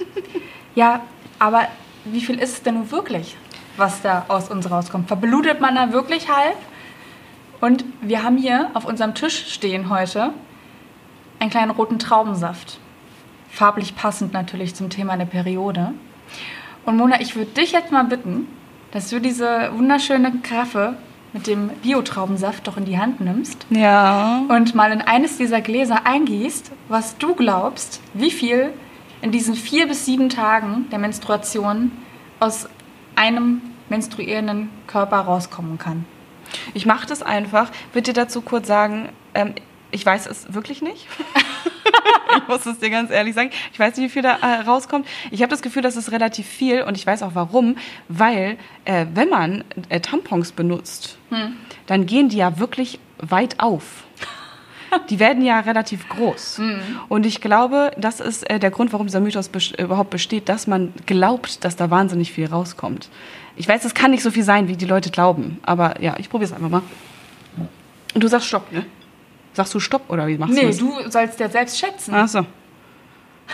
[0.74, 1.02] ja,
[1.38, 1.68] aber
[2.04, 3.36] wie viel ist es denn nun wirklich,
[3.76, 5.08] was da aus uns rauskommt?
[5.08, 6.56] Verblutet man da wirklich halb?
[7.60, 10.32] Und wir haben hier auf unserem Tisch stehen heute
[11.38, 12.78] einen kleinen roten Traubensaft.
[13.56, 15.94] Farblich passend natürlich zum Thema der Periode.
[16.84, 18.46] Und Mona, ich würde dich jetzt mal bitten,
[18.90, 20.98] dass du diese wunderschöne Karaffe
[21.32, 23.66] mit dem Biotraubensaft doch in die Hand nimmst.
[23.70, 24.42] Ja.
[24.48, 28.74] Und mal in eines dieser Gläser eingießt, was du glaubst, wie viel
[29.22, 31.92] in diesen vier bis sieben Tagen der Menstruation
[32.40, 32.68] aus
[33.14, 36.04] einem menstruierenden Körper rauskommen kann.
[36.74, 37.70] Ich mache das einfach.
[37.94, 39.54] Würde dir dazu kurz sagen, ähm,
[39.90, 41.06] ich weiß es wirklich nicht.
[42.36, 43.50] ich muss es dir ganz ehrlich sagen.
[43.72, 45.06] Ich weiß nicht, wie viel da äh, rauskommt.
[45.30, 47.76] Ich habe das Gefühl, das ist relativ viel und ich weiß auch warum.
[48.08, 51.54] Weil, äh, wenn man äh, Tampons benutzt, hm.
[51.86, 54.04] dann gehen die ja wirklich weit auf.
[55.10, 56.58] Die werden ja relativ groß.
[56.58, 56.80] Mhm.
[57.08, 60.66] Und ich glaube, das ist äh, der Grund, warum dieser Mythos be überhaupt besteht, dass
[60.66, 63.08] man glaubt, dass da wahnsinnig viel rauskommt.
[63.56, 65.58] Ich weiß, es kann nicht so viel sein, wie die Leute glauben.
[65.62, 66.82] Aber ja, ich probiere es einfach mal.
[68.14, 68.86] Und du sagst Stopp, ne?
[69.56, 70.80] Sagst du Stopp oder wie machst nee, du das?
[70.82, 72.12] Nee, du sollst ja selbst schätzen.
[72.14, 72.44] Ach so.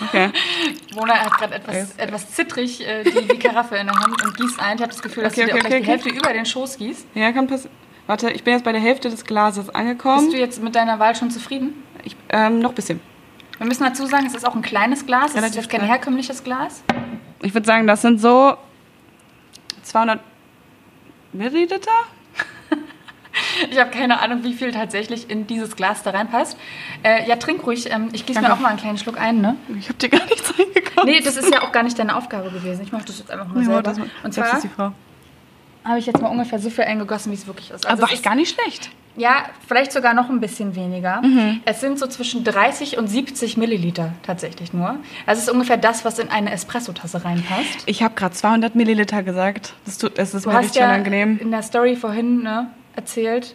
[0.00, 0.30] Okay.
[0.96, 1.86] Mona hat gerade etwas, okay.
[1.96, 4.76] etwas zittrig äh, die, die, Karaffe in der Hand und gießt ein.
[4.76, 6.44] Ich habe das Gefühl, dass okay, du dir okay, auch gleich die Hälfte über den
[6.44, 7.06] Schoß gießt.
[7.14, 7.72] Ja, kann passieren.
[8.08, 10.24] Warte, ich bin jetzt bei der Hälfte des Glases angekommen.
[10.24, 11.84] Bist du jetzt mit deiner Wahl schon zufrieden?
[12.02, 13.00] Ich, ähm, noch ein bisschen.
[13.58, 15.36] Wir müssen dazu sagen, es ist auch ein kleines Glas.
[15.36, 16.82] Es ist jetzt kein herkömmliches Glas.
[17.42, 18.56] Ich würde sagen, das sind so
[19.84, 20.18] 200
[21.32, 21.92] Milliliter.
[23.70, 26.56] Ich habe keine Ahnung, wie viel tatsächlich in dieses Glas da reinpasst.
[27.02, 27.90] Äh, ja, trink ruhig.
[27.90, 29.56] Ähm, ich gieße mir auch mal einen kleinen Schluck ein, ne?
[29.78, 31.12] Ich habe dir gar nichts reingekommen.
[31.12, 32.82] Nee, das ist ja auch gar nicht deine Aufgabe gewesen.
[32.82, 33.94] Ich mache das jetzt einfach mal ja, selber.
[34.22, 34.92] Und zwar
[35.84, 37.86] habe ich jetzt mal ungefähr so viel eingegossen, wie es wirklich ist.
[37.86, 38.90] Also Aber ist gar nicht schlecht.
[39.16, 41.20] Ja, vielleicht sogar noch ein bisschen weniger.
[41.20, 41.60] Mhm.
[41.66, 44.96] Es sind so zwischen 30 und 70 Milliliter tatsächlich nur.
[45.26, 47.82] Das ist ungefähr das, was in eine Espressotasse reinpasst.
[47.84, 49.74] Ich habe gerade 200 Milliliter gesagt.
[49.84, 51.38] Das, tut, das ist du mir hast richtig ja unangenehm.
[51.38, 53.54] in der Story vorhin ne, erzählt,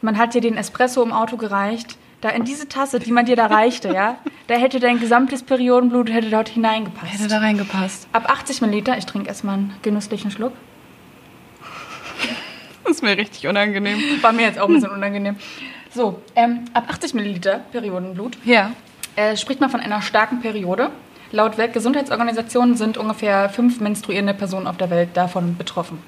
[0.00, 1.96] man hat dir den Espresso im Auto gereicht.
[2.20, 6.10] Da in diese Tasse, die man dir da reichte, ja, da hätte dein gesamtes Periodenblut
[6.10, 7.12] hätte dort hineingepasst.
[7.12, 8.08] Hätte da reingepasst.
[8.12, 10.52] Ab 80 Milliliter, ich trinke erstmal einen genüsslichen Schluck.
[12.86, 13.98] Das ist mir richtig unangenehm.
[14.20, 15.36] War mir jetzt auch ein bisschen unangenehm.
[15.90, 18.72] So, ähm, ab 80 Milliliter Periodenblut ja.
[19.16, 20.90] äh, spricht man von einer starken Periode.
[21.32, 25.98] Laut Weltgesundheitsorganisation sind ungefähr fünf menstruierende Personen auf der Welt davon betroffen.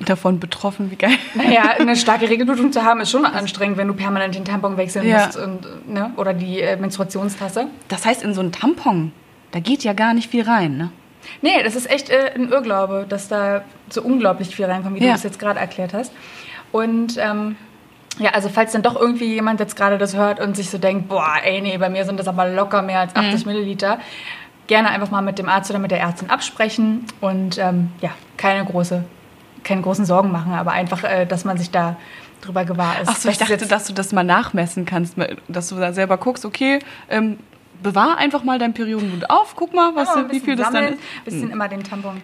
[0.00, 1.16] Davon betroffen, wie geil.
[1.34, 5.06] Naja, eine starke Regelblutung zu haben, ist schon anstrengend, wenn du permanent den Tampon wechseln
[5.06, 5.26] ja.
[5.26, 6.12] musst und, ne?
[6.16, 7.66] oder die äh, Menstruationstasse.
[7.88, 9.12] Das heißt, in so einen Tampon,
[9.52, 10.90] da geht ja gar nicht viel rein, ne?
[11.40, 15.12] Nee, das ist echt äh, ein Irrglaube, dass da so unglaublich viel reinkommt, wie ja.
[15.12, 16.12] du es jetzt gerade erklärt hast.
[16.70, 17.56] Und ähm,
[18.18, 21.08] ja, also falls dann doch irgendwie jemand jetzt gerade das hört und sich so denkt,
[21.08, 23.52] boah, ey, nee, bei mir sind das aber locker mehr als 80 mhm.
[23.52, 23.98] Milliliter,
[24.66, 28.64] gerne einfach mal mit dem Arzt oder mit der Ärztin absprechen und ähm, ja, keine
[28.64, 29.04] große,
[29.64, 31.96] keine großen Sorgen machen, aber einfach, äh, dass man sich da
[32.40, 33.08] drüber gewahr ist.
[33.08, 35.16] Ach so, ich dachte, dass du das mal nachmessen kannst,
[35.48, 37.38] dass du da selber guckst, okay, ähm,
[37.82, 40.92] bewahr einfach mal dein Periodenblut auf, guck mal, was, ja, wie viel das dann ist.
[40.92, 41.50] Ein bisschen hm.
[41.50, 42.20] immer den Tampon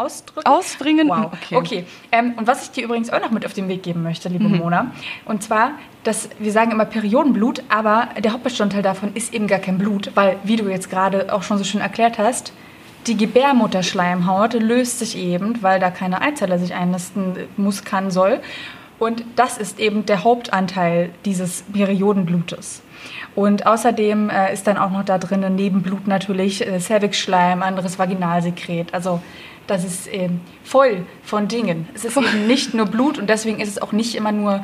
[0.00, 0.46] ausdrücken.
[0.46, 1.08] Ausbringen?
[1.08, 1.32] Wow.
[1.32, 1.56] Okay.
[1.56, 1.84] okay.
[2.10, 4.48] Ähm, und was ich dir übrigens auch noch mit auf den Weg geben möchte, liebe
[4.48, 4.58] mhm.
[4.58, 4.92] Mona,
[5.26, 5.72] und zwar,
[6.04, 10.38] dass wir sagen immer Periodenblut, aber der Hauptbestandteil davon ist eben gar kein Blut, weil,
[10.42, 12.52] wie du jetzt gerade auch schon so schön erklärt hast,
[13.06, 18.40] die Gebärmutterschleimhaut löst sich eben, weil da keine Eizelle sich einnisten muss, kann, soll.
[18.98, 22.82] Und das ist eben der Hauptanteil dieses Periodenblutes.
[23.34, 27.98] Und außerdem äh, ist dann auch noch da drin neben Blut natürlich äh, Cervixschleim, anderes
[27.98, 28.92] Vaginalsekret.
[28.92, 29.22] Also
[29.70, 31.88] das ist ähm, voll von Dingen.
[31.94, 34.62] Es ist eben nicht nur Blut und deswegen ist es auch nicht immer nur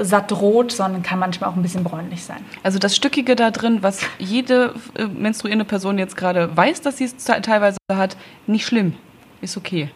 [0.00, 2.38] satt rot, sondern kann manchmal auch ein bisschen bräunlich sein.
[2.62, 7.04] Also das Stückige da drin, was jede äh, menstruierende Person jetzt gerade weiß, dass sie
[7.04, 8.16] es teilweise hat,
[8.46, 8.94] nicht schlimm.
[9.40, 9.90] Ist okay.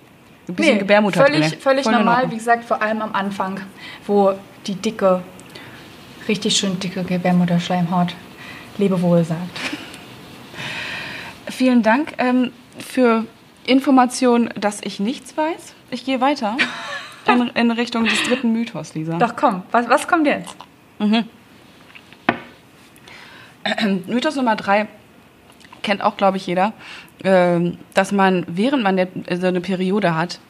[0.49, 1.61] Ein bisschen nee, Gebärmutter völlig, drin.
[1.61, 3.61] Völlig normal, wie gesagt, vor allem am Anfang,
[4.07, 4.33] wo
[4.67, 5.23] die dicke
[6.29, 8.15] richtig schön dicke Gebärmutterschleimhaut
[8.79, 9.59] Lebewohl sagt.
[11.49, 13.25] Vielen Dank ähm, für
[13.67, 15.75] Informationen, dass ich nichts weiß.
[15.91, 16.57] Ich gehe weiter
[17.27, 19.19] in, in, Richtung des dritten Mythos, Lisa.
[19.19, 20.57] Doch komm, was, was kommt jetzt?
[20.99, 21.25] Mhm.
[24.07, 24.89] Mythos Nummer drei
[25.83, 26.73] kennt auch, glaube ich, jeder,
[27.25, 30.41] ähm, dass man, während man eine Periode hat,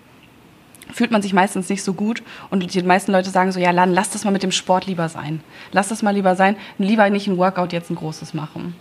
[0.92, 3.92] fühlt man sich meistens nicht so gut und die meisten Leute sagen so, ja, Lan,
[3.92, 5.40] lass das mal mit dem Sport lieber sein.
[5.70, 8.74] Lass das mal lieber sein, lieber nicht ein Workout jetzt ein großes machen.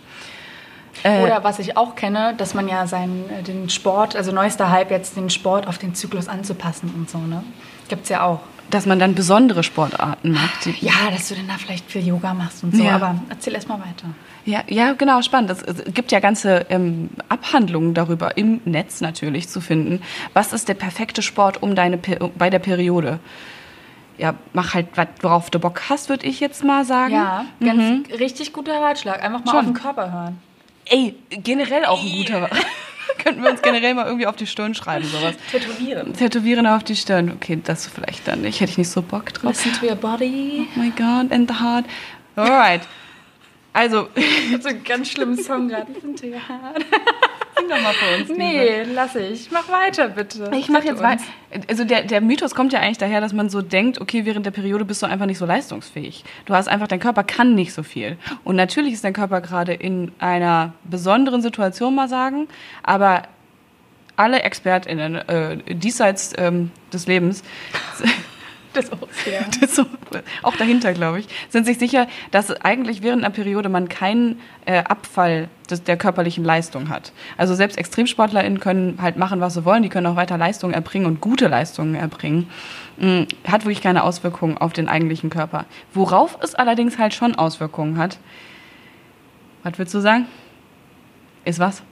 [1.04, 4.70] Äh, Oder was ich auch kenne, dass man ja seinen, äh, den Sport, also neuester
[4.70, 7.44] Hype jetzt, den Sport auf den Zyklus anzupassen und so, ne?
[7.88, 8.40] Gibt's ja auch.
[8.70, 10.66] Dass man dann besondere Sportarten macht.
[10.80, 12.96] Ja, dass du dann da vielleicht viel Yoga machst und so, ja.
[12.96, 14.08] aber erzähl erst mal weiter.
[14.46, 15.52] Ja, ja, genau, spannend.
[15.52, 20.02] Es, es gibt ja ganze ähm, Abhandlungen darüber im Netz natürlich zu finden.
[20.34, 22.00] Was ist der perfekte Sport um deine
[22.38, 23.20] bei der Periode?
[24.22, 24.88] ja, mach halt,
[25.22, 27.14] worauf du Bock hast, würde ich jetzt mal sagen.
[27.14, 28.06] Ja, ganz mhm.
[28.20, 29.24] richtig guter Ratschlag.
[29.24, 29.60] Einfach mal Schon.
[29.60, 30.40] auf den Körper hören.
[30.92, 32.50] Ey, generell auch ein guter.
[33.24, 35.36] Könnten wir uns generell mal irgendwie auf die Stirn schreiben, sowas.
[35.52, 36.14] Tätowieren.
[36.14, 37.32] Tätowieren auf die Stirn.
[37.32, 38.60] Okay, das vielleicht dann nicht.
[38.60, 39.52] Hätte ich nicht so Bock drauf.
[39.52, 40.68] Listen to your body.
[40.76, 41.86] Oh my God, and the heart.
[42.36, 42.82] Alright.
[43.74, 44.10] Also.
[44.52, 45.92] Das ist ein ganz schlimmer Song gerade.
[45.94, 46.86] Listen to your heart.
[47.62, 48.38] Sing doch mal für uns.
[48.38, 49.52] Nee, lass ich.
[49.52, 50.50] Mach weiter, bitte.
[50.56, 51.22] Ich mach jetzt weiter.
[51.70, 54.52] Also der, der Mythos kommt ja eigentlich daher, dass man so denkt, okay, während der
[54.52, 56.24] Periode bist du einfach nicht so leistungsfähig.
[56.46, 58.18] Du hast einfach, dein Körper kann nicht so viel.
[58.44, 62.48] Und natürlich ist dein Körper gerade in einer besonderen Situation, mal sagen,
[62.82, 63.24] aber
[64.16, 67.44] alle ExpertInnen äh, diesseits ähm, des Lebens
[68.76, 69.82] des Ozeans.
[70.44, 74.80] auch dahinter, glaube ich, sind sich sicher, dass eigentlich während einer Periode man keinen äh,
[74.80, 77.12] Abfall des, der körperlichen Leistung hat.
[77.38, 79.84] Also selbst ExtremsportlerInnen können halt machen, was sie wollen.
[79.84, 82.50] Die können auch weiter Leistungen erbringen und gute Leistungen erbringen.
[82.98, 85.66] Mhm, hat wirklich keine Auswirkungen auf den eigentlichen Körper.
[85.94, 88.18] Worauf es allerdings halt schon Auswirkungen hat.
[89.64, 90.28] Was würdest du sagen?
[91.46, 91.84] Ist was?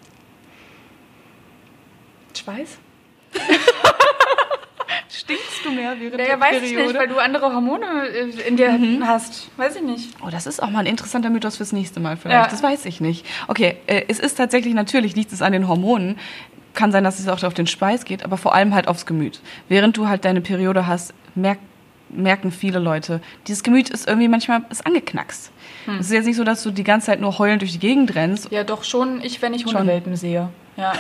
[2.36, 2.78] Schweiß?
[5.60, 6.82] Stinkst du mehr während naja, der weiß Periode?
[6.82, 9.06] Ich nicht, weil du andere Hormone äh, in dir mhm.
[9.06, 9.50] hast.
[9.58, 10.10] Weiß ich nicht.
[10.26, 12.46] Oh, das ist auch mal ein interessanter Mythos fürs nächste Mal vielleicht.
[12.46, 12.50] Ja.
[12.50, 13.26] Das weiß ich nicht.
[13.48, 16.18] Okay, äh, es ist tatsächlich, natürlich liegt es an den Hormonen.
[16.74, 19.42] Kann sein, dass es auch auf den Speis geht, aber vor allem halt aufs Gemüt.
[19.68, 21.60] Während du halt deine Periode hast, merk,
[22.10, 25.52] merken viele Leute, dieses Gemüt ist irgendwie manchmal ist angeknackst.
[25.86, 26.00] Hm.
[26.00, 28.16] Es ist jetzt nicht so, dass du die ganze Zeit nur heulend durch die Gegend
[28.16, 28.52] rennst.
[28.52, 30.50] Ja, doch schon, ich, wenn ich Hundewelpen sehe.
[30.78, 30.94] Ja.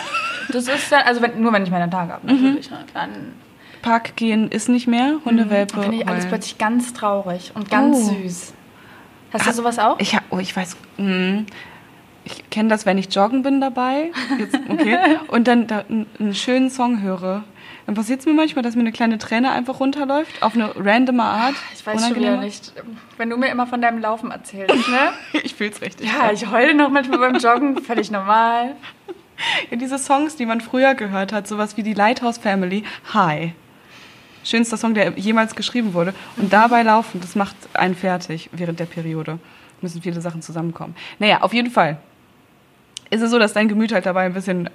[0.51, 2.69] Das ist dann, also wenn, nur wenn ich meine Tage habe, natürlich.
[2.69, 2.75] Mhm.
[2.93, 3.33] Dann
[3.81, 5.77] Park gehen ist nicht mehr, Hundewelpe.
[5.77, 5.81] Mhm.
[5.81, 8.13] Finde ich alles plötzlich ganz traurig und ganz oh.
[8.13, 8.53] süß.
[9.31, 9.99] Hast du sowas auch?
[9.99, 11.45] Ich, oh, ich weiß, mh, hm.
[12.25, 14.11] ich kenne das, wenn ich joggen bin dabei.
[14.39, 14.97] Jetzt, okay.
[15.27, 17.43] und dann da, einen schönen Song höre.
[17.85, 21.23] Dann passiert es mir manchmal, dass mir eine kleine Träne einfach runterläuft, auf eine randome
[21.23, 21.55] Art.
[21.73, 22.73] Ich weiß schon wieder nicht.
[23.17, 25.39] Wenn du mir immer von deinem Laufen erzählst, ne?
[25.43, 26.07] ich fühl's richtig.
[26.07, 28.75] Ja, ich heule noch manchmal beim Joggen, völlig normal.
[29.71, 33.53] Ja, diese Songs, die man früher gehört hat, sowas wie die Lighthouse Family, Hi
[34.49, 36.13] schönster Song, der jemals geschrieben wurde.
[36.37, 39.39] Und dabei laufen, das macht einen fertig während der Periode.
[39.81, 40.95] Müssen viele Sachen zusammenkommen.
[41.19, 41.97] Naja, auf jeden Fall
[43.09, 44.69] ist es so, dass dein Gemüt halt dabei ein bisschen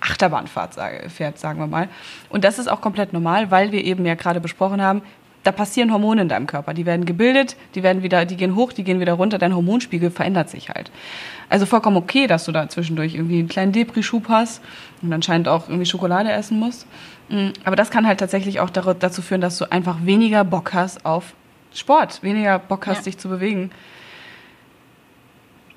[0.00, 0.76] Achterbahnfahrt
[1.08, 1.88] fährt, sagen wir mal.
[2.28, 5.02] Und das ist auch komplett normal, weil wir eben ja gerade besprochen haben,
[5.42, 6.74] da passieren Hormone in deinem Körper.
[6.74, 9.38] Die werden gebildet, die werden wieder, die gehen hoch, die gehen wieder runter.
[9.38, 10.90] Dein Hormonspiegel verändert sich halt.
[11.48, 14.60] Also vollkommen okay, dass du da zwischendurch irgendwie einen kleinen Depri-Schub hast
[15.00, 16.86] und anscheinend auch irgendwie Schokolade essen musst.
[17.30, 21.06] Mm, aber das kann halt tatsächlich auch dazu führen, dass du einfach weniger Bock hast
[21.06, 21.34] auf
[21.72, 23.02] Sport, weniger Bock hast, ja.
[23.04, 23.70] dich zu bewegen.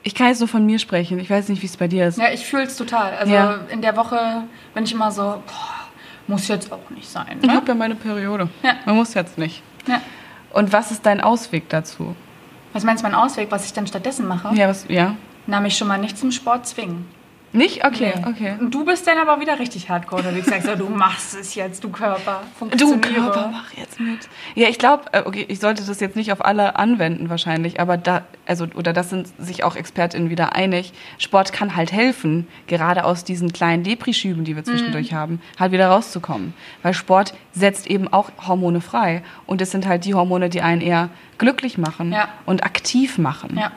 [0.02, 1.20] Ich kann jetzt nur von mir sprechen.
[1.20, 2.18] Ich weiß nicht, wie es bei dir ist.
[2.18, 3.13] Ja, ich fühle es total.
[3.13, 3.60] Also ja.
[3.70, 5.88] in der Woche bin ich immer so, boah,
[6.28, 7.38] muss jetzt auch nicht sein.
[7.38, 7.44] Ne?
[7.44, 8.50] Ich habe ja meine Periode.
[8.63, 8.76] Ja.
[8.86, 9.62] Man muss jetzt nicht.
[9.88, 10.02] Ja.
[10.52, 12.16] Und was ist dein Ausweg dazu?
[12.74, 14.54] Was meinst du mein Ausweg, was ich dann stattdessen mache?
[14.56, 15.16] Ja, was, ja.
[15.46, 17.06] Na, mich schon mal nicht zum Sport zwingen.
[17.54, 17.86] Nicht?
[17.86, 18.28] Okay, nee.
[18.28, 18.56] okay.
[18.60, 20.48] Und du bist dann aber wieder richtig hardcore unterwegs.
[20.48, 22.42] Sagst so, du machst es jetzt, du Körper.
[22.78, 24.28] Du Körper, mach jetzt mit.
[24.56, 27.98] Ja, ich glaube, äh, okay, ich sollte das jetzt nicht auf alle anwenden wahrscheinlich, aber
[27.98, 30.94] da, also, oder das sind sich auch ExpertInnen wieder einig.
[31.20, 35.16] Sport kann halt helfen, gerade aus diesen kleinen Deprischüben, die wir zwischendurch mhm.
[35.16, 36.56] haben, halt wieder rauszukommen.
[36.82, 39.22] Weil Sport setzt eben auch Hormone frei.
[39.46, 42.30] Und es sind halt die Hormone, die einen eher glücklich machen ja.
[42.48, 43.58] und aktiv machen.
[43.60, 43.72] Ja.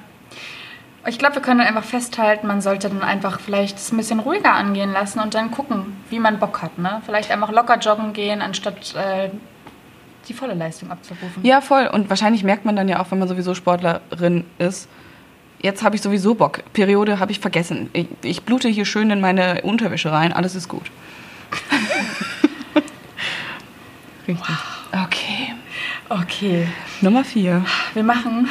[1.09, 4.53] Ich glaube, wir können einfach festhalten, man sollte dann einfach vielleicht es ein bisschen ruhiger
[4.53, 6.79] angehen lassen und dann gucken, wie man Bock hat.
[6.79, 7.01] Ne?
[7.05, 9.31] Vielleicht einfach locker joggen gehen, anstatt äh,
[10.29, 11.45] die volle Leistung abzurufen.
[11.45, 11.87] Ja, voll.
[11.87, 14.89] Und wahrscheinlich merkt man dann ja auch, wenn man sowieso Sportlerin ist,
[15.61, 16.63] jetzt habe ich sowieso Bock.
[16.73, 17.89] Periode habe ich vergessen.
[17.93, 20.91] Ich, ich, blute hier schön in meine Unterwäsche rein, alles ist gut.
[24.27, 24.49] Richtig.
[24.49, 25.05] Wow.
[25.05, 25.55] Okay.
[26.09, 26.69] Okay.
[27.01, 27.65] Nummer vier.
[27.95, 28.49] Wir machen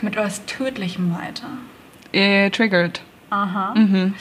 [0.00, 1.48] mit etwas Tödlichem weiter.
[2.12, 3.00] Äh, triggered.
[3.30, 3.74] Aha.
[3.74, 4.14] Mhm.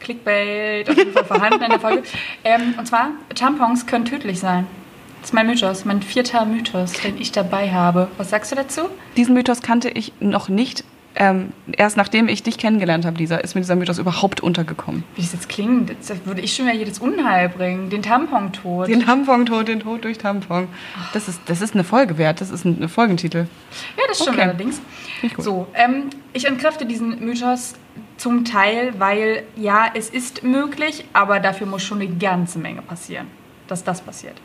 [0.00, 2.02] Clickbait, auf jeden Fall vorhanden in der Folge.
[2.44, 4.66] Ähm, und zwar, Tampons können tödlich sein.
[5.20, 8.08] Das ist mein Mythos, mein vierter Mythos, den ich dabei habe.
[8.16, 8.82] Was sagst du dazu?
[9.16, 10.84] Diesen Mythos kannte ich noch nicht
[11.16, 15.04] ähm, erst nachdem ich dich kennengelernt habe, Lisa, ist mir dieser Mythos überhaupt untergekommen.
[15.14, 17.90] Wie das jetzt klingt, das würde ich schon wieder jedes Unheil bringen.
[17.90, 18.88] Den Tampontod.
[18.88, 20.68] Den Tampontod, den Tod durch Tampon.
[21.12, 23.46] Das ist, das ist eine Folge wert, das ist ein Folgentitel.
[23.96, 24.42] Ja, das stimmt okay.
[24.42, 24.80] allerdings.
[25.38, 27.74] So, ähm, ich entkräfte diesen Mythos
[28.18, 33.26] zum Teil, weil ja, es ist möglich, aber dafür muss schon eine ganze Menge passieren,
[33.68, 34.36] dass das passiert.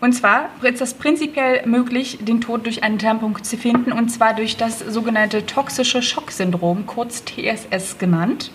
[0.00, 4.34] Und zwar ist es prinzipiell möglich, den Tod durch einen Tampon zu finden, und zwar
[4.34, 8.50] durch das sogenannte toxische Schocksyndrom, kurz TSS genannt.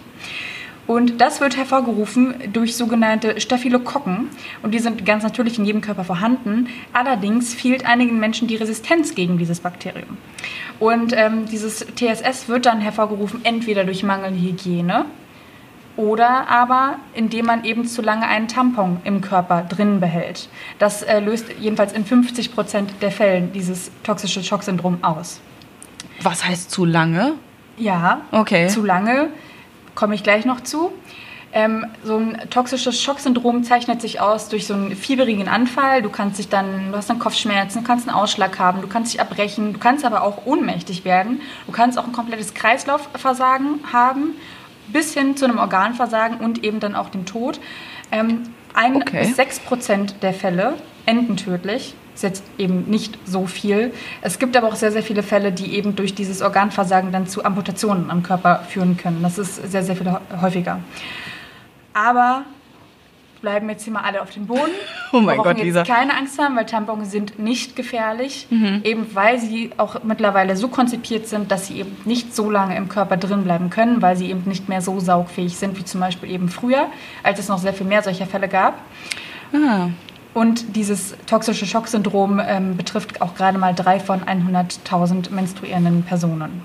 [0.88, 4.30] Und das wird hervorgerufen durch sogenannte Staphylokokken.
[4.62, 6.68] Und die sind ganz natürlich in jedem Körper vorhanden.
[6.94, 10.18] Allerdings fehlt einigen Menschen die Resistenz gegen dieses Bakterium.
[10.80, 15.06] Und ähm, dieses TSS wird dann hervorgerufen entweder durch mangelnde Hygiene
[15.98, 20.50] oder aber indem man eben zu lange einen Tampon im Körper drin behält.
[20.80, 25.40] Das äh, löst jedenfalls in 50 Prozent der Fällen dieses toxische Schocksyndrom aus.
[26.22, 27.34] Was heißt zu lange?
[27.78, 28.68] Ja, Okay.
[28.68, 29.30] zu lange
[29.96, 30.92] komme ich gleich noch zu.
[31.58, 36.02] Ähm, so ein toxisches Schocksyndrom zeichnet sich aus durch so einen fieberigen Anfall.
[36.02, 39.14] Du kannst dich dann, du hast dann Kopfschmerzen, du kannst einen Ausschlag haben, du kannst
[39.14, 41.40] dich abbrechen, du kannst aber auch ohnmächtig werden.
[41.66, 44.32] Du kannst auch ein komplettes Kreislaufversagen haben,
[44.88, 47.60] bis hin zu einem Organversagen und eben dann auch dem Tod.
[48.12, 48.44] Ähm,
[48.74, 49.20] ein Okay.
[49.26, 50.74] bis sechs Prozent der Fälle
[51.06, 51.96] enden tödlich.
[52.14, 53.94] Ist jetzt eben nicht so viel.
[54.22, 57.44] Es gibt aber auch sehr, sehr viele Fälle, die eben durch dieses Organversagen dann zu
[57.44, 59.22] Amputationen am Körper führen können.
[59.22, 60.10] Das ist sehr, sehr viel
[60.42, 60.80] häufiger.
[61.94, 62.44] Aber
[63.42, 64.72] bleiben jetzt hier mal alle auf dem Boden.
[65.12, 65.80] Oh mein Gott, Lisa.
[65.80, 68.48] Jetzt keine Angst haben, weil Tampons sind nicht gefährlich,
[68.84, 72.90] eben weil sie auch mittlerweile so konzipiert sind, dass sie eben nicht so lange im
[72.90, 76.30] Körper drin bleiben können, weil sie eben nicht mehr so saugfähig sind wie zum Beispiel
[76.30, 76.88] eben früher,
[77.24, 78.74] als es noch sehr viel mehr solcher Fälle gab.
[79.54, 79.88] Ah,
[80.34, 86.62] Und dieses toxische Schocksyndrom ähm, betrifft auch gerade mal drei von 100.000 menstruierenden Personen.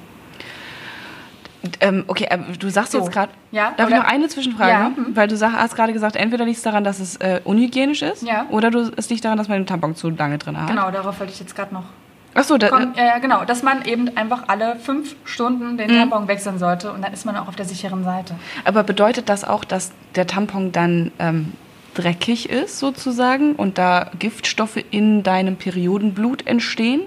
[1.81, 2.99] Ähm, okay, ähm, du sagst So.
[2.99, 3.33] jetzt gerade.
[3.53, 4.71] Ja, Darf ich oder- noch eine Zwischenfrage?
[4.71, 5.15] Ja, mhm.
[5.15, 8.23] Weil du sag, hast gerade gesagt, entweder liegt es daran, dass es äh, unhygienisch ist,
[8.23, 8.47] Ja.
[8.51, 10.69] oder du, es liegt daran, dass man den Tampon zu lange drin hat.
[10.69, 11.85] Genau, darauf wollte ich jetzt gerade noch
[12.33, 12.95] Achso, da, kommen.
[12.97, 17.13] Ja, genau, dass man eben einfach alle fünf Stunden den Tampon wechseln sollte und dann
[17.13, 18.35] ist man auch auf der sicheren Seite.
[18.65, 21.53] aber bedeutet das auch, dass der Tampon dann ähm,
[21.95, 27.01] dreckig ist, sozusagen, und da Giftstoffe in deinem Periodenblut entstehen?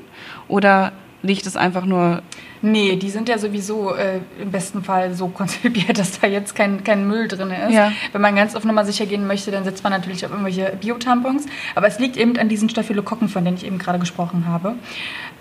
[0.49, 0.91] Oder
[1.23, 2.21] liegt es einfach nur.
[2.61, 6.83] Nee, die sind ja sowieso äh, im besten Fall so konzipiert, dass da jetzt kein,
[6.83, 7.73] kein Müll drin ist.
[7.73, 7.91] Ja.
[8.11, 11.45] Wenn man ganz auf Nummer sicher gehen möchte, dann setzt man natürlich auf irgendwelche Biotampons.
[11.75, 14.75] Aber es liegt eben an diesen Staphylokokken, von denen ich eben gerade gesprochen habe.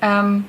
[0.01, 0.45] Ähm,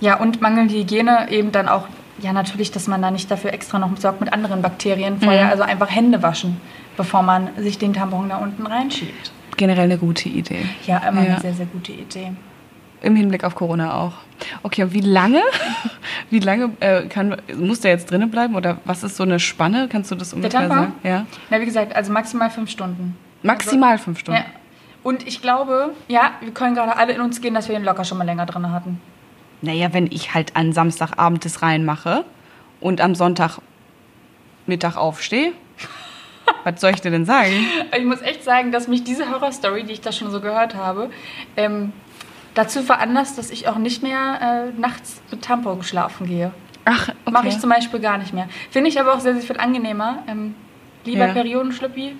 [0.00, 1.86] ja, und mangelnde Hygiene eben dann auch,
[2.20, 5.44] ja natürlich, dass man da nicht dafür extra noch sorgt mit anderen Bakterien vorher.
[5.46, 5.50] Mhm.
[5.50, 6.58] Also einfach Hände waschen,
[6.96, 9.32] bevor man sich den Tampon da unten reinschiebt.
[9.56, 10.64] Generell eine gute Idee.
[10.86, 11.32] Ja, immer Ja.
[11.32, 12.32] eine sehr, sehr gute Idee.
[13.02, 14.12] Im Hinblick auf Corona auch.
[14.62, 15.42] Okay, und wie lange?
[16.30, 18.54] Wie lange äh, kann, muss der jetzt drinnen bleiben?
[18.54, 19.88] Oder was ist so eine Spanne?
[19.90, 20.92] Kannst du das ungefähr sagen?
[21.02, 21.26] Ja.
[21.50, 23.16] Na, wie gesagt, also maximal fünf Stunden.
[23.42, 24.40] Maximal fünf Stunden.
[24.40, 24.60] Ja.
[25.02, 28.04] Und ich glaube, ja, wir können gerade alle in uns gehen, dass wir den locker
[28.04, 29.00] schon mal länger drin hatten.
[29.62, 32.24] Naja, wenn ich halt an Samstagabend das reinmache
[32.80, 33.58] und am Sonntag
[34.66, 35.52] Mittag aufstehe,
[36.64, 37.52] was soll ich dir denn sagen?
[37.96, 41.10] Ich muss echt sagen, dass mich diese Horrorstory, die ich da schon so gehört habe,
[41.56, 41.92] ähm,
[42.54, 46.52] dazu veranlasst, dass ich auch nicht mehr äh, nachts mit Tampon schlafen gehe.
[46.84, 47.30] Ach, okay.
[47.30, 48.48] Mache ich zum Beispiel gar nicht mehr.
[48.70, 50.22] Finde ich aber auch sehr, sehr viel angenehmer.
[50.26, 50.54] Ähm,
[51.04, 51.32] lieber Ja.
[51.32, 52.16] Periodenschlüppi,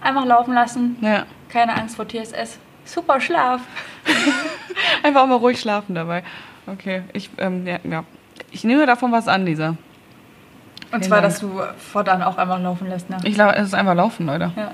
[0.00, 1.24] einfach laufen lassen, ja.
[1.48, 2.58] keine Angst vor TSS.
[2.84, 3.60] Super Schlaf.
[5.04, 6.24] Einfach auch mal ruhig schlafen dabei.
[6.66, 8.04] Okay, ich, ähm, ja, ja.
[8.50, 9.76] ich nehme davon was an, Lisa.
[10.90, 13.08] Und zwar, dass du fortan auch einfach laufen lässt.
[13.08, 13.18] Ne?
[13.24, 14.50] Ich glaube, es ist einfach laufen, Leute.
[14.56, 14.72] Ja.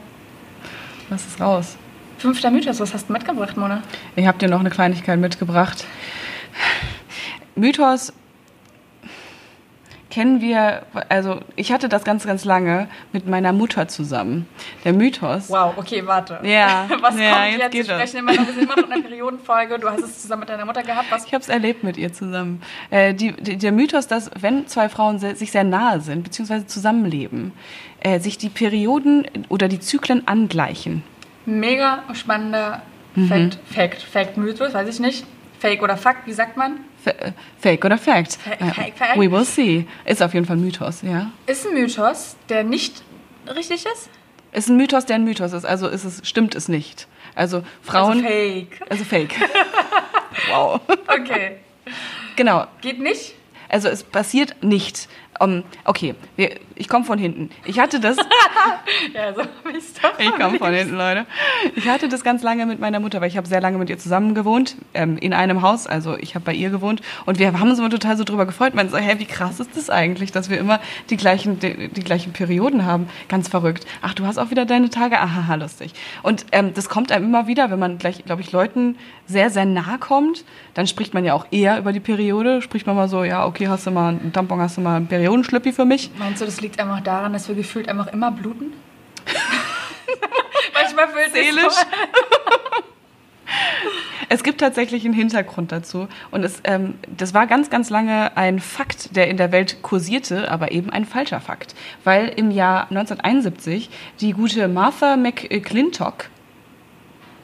[1.11, 1.77] Lass es raus.
[2.19, 3.83] Fünfter Mythos, was hast du mitgebracht, Mona?
[4.17, 5.85] Ich habe dir noch eine Kleinigkeit mitgebracht.
[7.55, 8.13] Mythos
[10.11, 14.49] kennen wir, also ich hatte das ganz, ganz lange mit meiner Mutter zusammen.
[14.85, 15.49] Der Mythos.
[15.49, 16.41] Wow, okay, warte.
[16.43, 17.73] Ja, Was ja, kommt jetzt jetzt?
[17.73, 19.79] geht Wir sprechen immer noch, wir sind immer noch in einer Periodenfolge.
[19.79, 21.07] Du hast es zusammen mit deiner Mutter gehabt.
[21.11, 22.63] Was Ich habe es erlebt mit ihr zusammen.
[22.91, 26.67] Äh, die, die, der Mythos, dass wenn zwei Frauen se sich sehr nahe sind, beziehungsweise
[26.67, 27.53] zusammenleben,
[28.01, 31.05] äh, sich die Perioden oder die Zyklen angleichen.
[31.49, 32.83] Mega spannender
[33.15, 33.29] Mhm.
[33.29, 35.25] Fact, Fact, Fact, Mythos, weiß ich nicht.
[35.59, 36.79] Fake oder Fakt, wie sagt man?
[37.05, 38.35] F äh, Fake oder Fact?
[38.35, 39.17] Fa- Äh, Fake, Fact.
[39.19, 39.87] We will see.
[40.05, 41.31] Ist auf jeden Fall ein Mythos, ja.
[41.47, 43.03] Ist ein Mythos, der nicht
[43.57, 44.09] richtig ist?
[44.53, 45.65] Ist ein Mythos, der ein Mythos ist.
[45.65, 47.09] Also ist es, stimmt es nicht.
[47.35, 48.19] Also Frauen.
[48.25, 48.81] Also Fake.
[48.89, 49.35] Also Fake.
[50.51, 50.81] wow.
[51.09, 51.57] Okay.
[52.37, 52.67] Genau.
[52.83, 53.35] Geht nicht?
[53.69, 55.09] Also es passiert nicht.
[55.41, 57.51] Um, okay, wir, ich komme von hinten.
[57.65, 58.17] Ich hatte das.
[59.15, 59.43] Ja, so
[59.77, 60.19] ich's doch.
[60.19, 61.27] Ich komme von hinten, Leute.
[61.77, 63.99] Ich hatte das ganz lange mit meiner Mutter, weil ich habe sehr lange mit ihr
[63.99, 65.87] zusammen gewohnt, ähm, in einem Haus.
[65.87, 68.75] Also ich habe bei ihr gewohnt und wir haben uns immer total so drüber gefreut.
[68.75, 72.03] Man so, hä, wie krass ist das eigentlich, dass wir immer die gleichen, die, die
[72.03, 73.09] gleichen Perioden haben?
[73.29, 73.87] Ganz verrückt.
[74.03, 75.19] Ach, du hast auch wieder deine Tage?
[75.21, 75.93] Aha, lustig.
[76.23, 79.65] Und ähm, das kommt einem immer wieder, wenn man gleich, glaube ich, Leuten sehr, sehr
[79.65, 82.63] nah kommt, dann spricht man ja auch eher über die Periode.
[82.63, 85.07] Spricht man mal so, ja, okay, hast du mal einen Tampon, hast du mal einen
[85.07, 86.11] Periodenschlüppi für mich?
[86.19, 88.73] Meinst du, das liegt einfach daran, dass wir gefühlt einfach immer bluten?
[90.75, 91.75] Manchmal fühlt sich Seelisch.
[94.31, 96.07] Es gibt tatsächlich einen Hintergrund dazu.
[96.31, 100.51] Und es, ähm, das war ganz, ganz lange ein Fakt, der in der Welt kursierte,
[100.51, 101.75] aber eben ein falscher Fakt.
[102.05, 103.89] Weil im Jahr 1971
[104.21, 106.29] die gute Martha McClintock,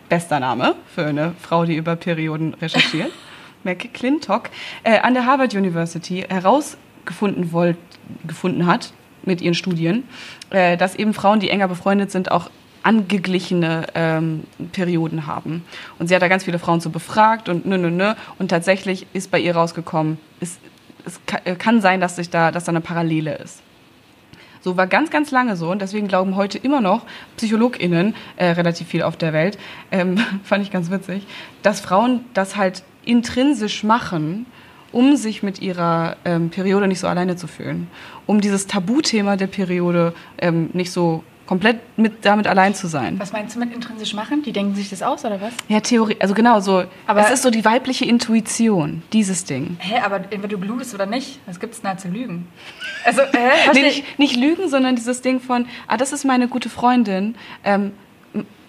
[0.08, 3.12] bester Name für eine Frau, die über Perioden recherchiert,
[3.64, 4.50] McClintock,
[4.82, 7.78] äh, an der Harvard University herausgefunden wollt,
[8.26, 8.92] gefunden hat
[9.26, 10.04] mit ihren Studien,
[10.50, 12.50] äh, dass eben Frauen, die enger befreundet sind, auch
[12.82, 15.64] angeglichene ähm, Perioden haben.
[15.98, 18.12] Und sie hat da ganz viele Frauen so befragt und nö, nö, nö.
[18.38, 20.58] Und tatsächlich ist bei ihr rausgekommen, es,
[21.04, 23.62] es äh, kann sein, dass, sich da, dass da eine Parallele ist.
[24.60, 27.04] So war ganz, ganz lange so und deswegen glauben heute immer noch
[27.36, 29.58] PsychologInnen äh, relativ viel auf der Welt,
[29.90, 31.26] ähm, fand ich ganz witzig,
[31.62, 34.46] dass Frauen das halt intrinsisch machen,
[34.94, 37.88] um sich mit ihrer ähm, Periode nicht so alleine zu fühlen.
[38.26, 43.18] Um dieses Tabuthema der Periode ähm, nicht so komplett mit, damit allein zu sein.
[43.18, 44.42] Was meinst du mit intrinsisch machen?
[44.42, 45.52] Die denken sich das aus oder was?
[45.68, 46.84] Ja, Theorie, also genau so.
[47.06, 49.76] Aber es ist so die weibliche Intuition, dieses Ding.
[49.80, 52.46] Hä, aber entweder du lügst oder nicht, was gibt es denn da zu lügen?
[53.04, 53.50] Also, hä?
[53.74, 57.34] nee, nicht, nicht lügen, sondern dieses Ding von, ah, das ist meine gute Freundin,
[57.64, 57.92] ähm,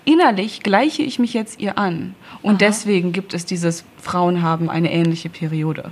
[0.03, 2.15] innerlich gleiche ich mich jetzt ihr an.
[2.41, 2.69] Und Aha.
[2.69, 5.91] deswegen gibt es dieses Frauen haben eine ähnliche Periode.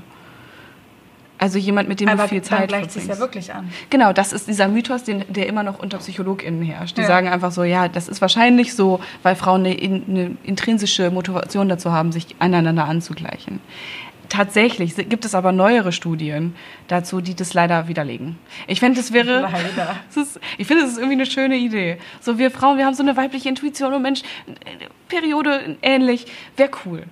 [1.43, 2.93] Also jemand, mit dem Aber du viel Zeit gleicht verbringst.
[2.93, 3.69] sich ja wirklich an.
[3.89, 6.95] Genau, das ist dieser Mythos, den, der immer noch unter PsychologInnen herrscht.
[6.95, 7.07] Die ja.
[7.07, 11.91] sagen einfach so, ja, das ist wahrscheinlich so, weil Frauen eine, eine intrinsische Motivation dazu
[11.91, 13.59] haben, sich aneinander anzugleichen.
[14.29, 16.55] Tatsächlich gibt es aber neuere Studien
[16.87, 18.37] dazu, die das leider widerlegen.
[18.67, 19.41] Ich finde, das wäre.
[19.41, 19.97] Leider.
[20.15, 21.97] Das ist, ich finde, das ist irgendwie eine schöne Idee.
[22.21, 24.21] So, wir Frauen, wir haben so eine weibliche Intuition und Mensch,
[25.09, 26.25] Periode ähnlich,
[26.55, 27.03] wäre cool.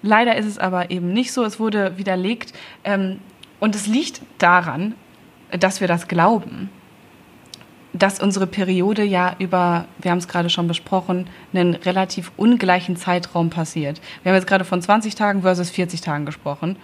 [0.00, 1.44] Leider ist es aber eben nicht so.
[1.44, 2.54] Es wurde widerlegt.
[2.82, 3.18] Ähm,
[3.62, 4.96] und es liegt daran,
[5.56, 6.68] dass wir das glauben,
[7.92, 13.50] dass unsere Periode ja über, wir haben es gerade schon besprochen, einen relativ ungleichen Zeitraum
[13.50, 14.00] passiert.
[14.24, 16.74] Wir haben jetzt gerade von 20 Tagen versus 40 Tagen gesprochen.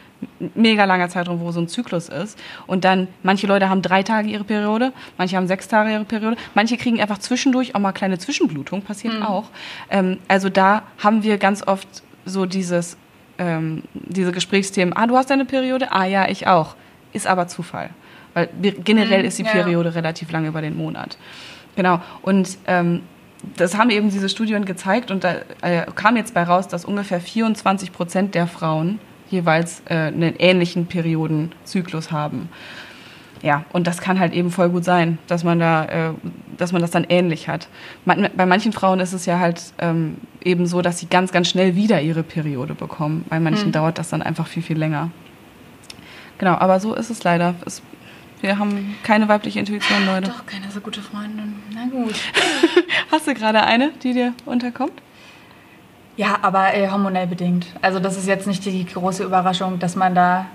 [0.54, 2.38] Mega langer Zeitraum, wo so ein Zyklus ist.
[2.68, 6.36] Und dann, manche Leute haben drei Tage ihre Periode, manche haben sechs Tage ihre Periode,
[6.54, 9.22] manche kriegen einfach zwischendurch auch mal kleine Zwischenblutung, passiert mhm.
[9.24, 9.50] auch.
[9.90, 11.88] Ähm, also da haben wir ganz oft
[12.24, 12.96] so dieses
[13.38, 15.92] ähm, diese Gesprächsthemen, ah, du hast deine Periode?
[15.92, 16.74] Ah ja, ich auch.
[17.12, 17.90] Ist aber Zufall.
[18.34, 18.48] Weil
[18.84, 19.94] generell mhm, ist die Periode ja.
[19.94, 21.16] relativ lange über den Monat.
[21.76, 22.00] Genau.
[22.22, 23.02] Und ähm,
[23.56, 27.20] das haben eben diese Studien gezeigt und da äh, kam jetzt bei raus, dass ungefähr
[27.20, 28.98] 24 Prozent der Frauen
[29.30, 32.48] jeweils äh, einen ähnlichen Periodenzyklus haben.
[33.42, 36.12] Ja, und das kann halt eben voll gut sein, dass man da, äh,
[36.56, 37.68] dass man das dann ähnlich hat.
[38.04, 41.48] Man, bei manchen Frauen ist es ja halt ähm, eben so, dass sie ganz, ganz
[41.48, 43.24] schnell wieder ihre Periode bekommen.
[43.28, 43.72] Bei manchen mhm.
[43.72, 45.10] dauert das dann einfach viel, viel länger.
[46.38, 47.54] Genau, aber so ist es leider.
[47.64, 47.82] Es,
[48.40, 50.30] wir haben keine weibliche Intuition, Leute.
[50.30, 51.54] Doch, keine so gute Freundin.
[51.74, 52.14] Na gut.
[53.10, 54.92] Hast du gerade eine, die dir unterkommt?
[56.16, 57.66] Ja, aber äh, hormonell bedingt.
[57.82, 60.46] Also das ist jetzt nicht die große Überraschung, dass man da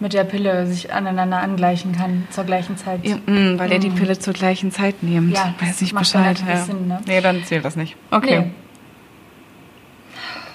[0.00, 3.04] mit der Pille sich aneinander angleichen kann zur gleichen Zeit.
[3.04, 3.72] Ja, mh, mm, weil mm.
[3.72, 3.94] er die mm.
[3.96, 5.34] Pille zur gleichen Zeit nimmt.
[5.34, 6.42] Ja, weiß ich Bescheid.
[6.46, 6.56] Ja.
[6.58, 7.00] Sinn, ne?
[7.06, 7.96] Nee, dann zählt das nicht.
[8.10, 8.40] Okay.
[8.40, 8.50] Nee.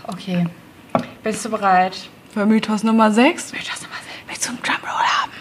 [0.08, 0.48] Okay.
[1.24, 2.10] Bist du bereit?
[2.34, 3.54] Für Mythos Nummer 6?
[3.54, 4.08] Mythos Nummer 6.
[4.28, 5.32] Willst du einen Drumroll haben?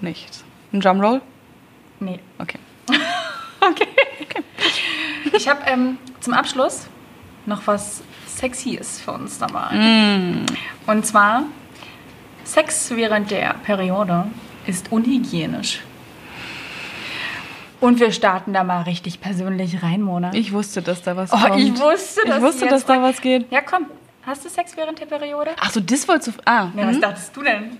[0.00, 0.44] Nicht.
[0.72, 1.22] Ein Drumroll?
[2.00, 2.18] Nee.
[2.38, 2.58] Okay.
[2.88, 2.98] okay.
[4.22, 4.42] okay.
[5.34, 6.88] Ich habe ähm, zum Abschluss
[7.46, 9.74] noch was Sexyes für uns dabei.
[9.74, 10.46] Mm.
[10.86, 11.44] Und zwar
[12.44, 14.26] Sex während der Periode
[14.66, 15.80] ist unhygienisch.
[17.80, 20.32] Und wir starten da mal richtig persönlich rein, Mona.
[20.34, 21.58] Ich wusste, dass da was oh, kommt.
[21.58, 23.50] Ich wusste, dass, ich wusste, dass da was geht.
[23.50, 23.86] Ja, komm.
[24.24, 25.50] Hast du Sex während der Periode?
[25.58, 26.42] Ach so, das wolltest du...
[26.44, 26.70] Ah.
[26.76, 27.00] Ja, was hm?
[27.00, 27.78] dachtest du denn?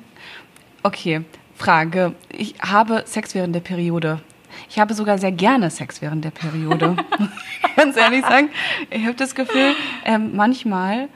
[0.82, 2.16] Okay, Frage.
[2.30, 4.20] Ich habe Sex während der Periode.
[4.68, 6.96] Ich habe sogar sehr gerne Sex während der Periode.
[7.76, 8.50] Ganz ehrlich sagen.
[8.90, 11.08] Ich habe das Gefühl, ähm, manchmal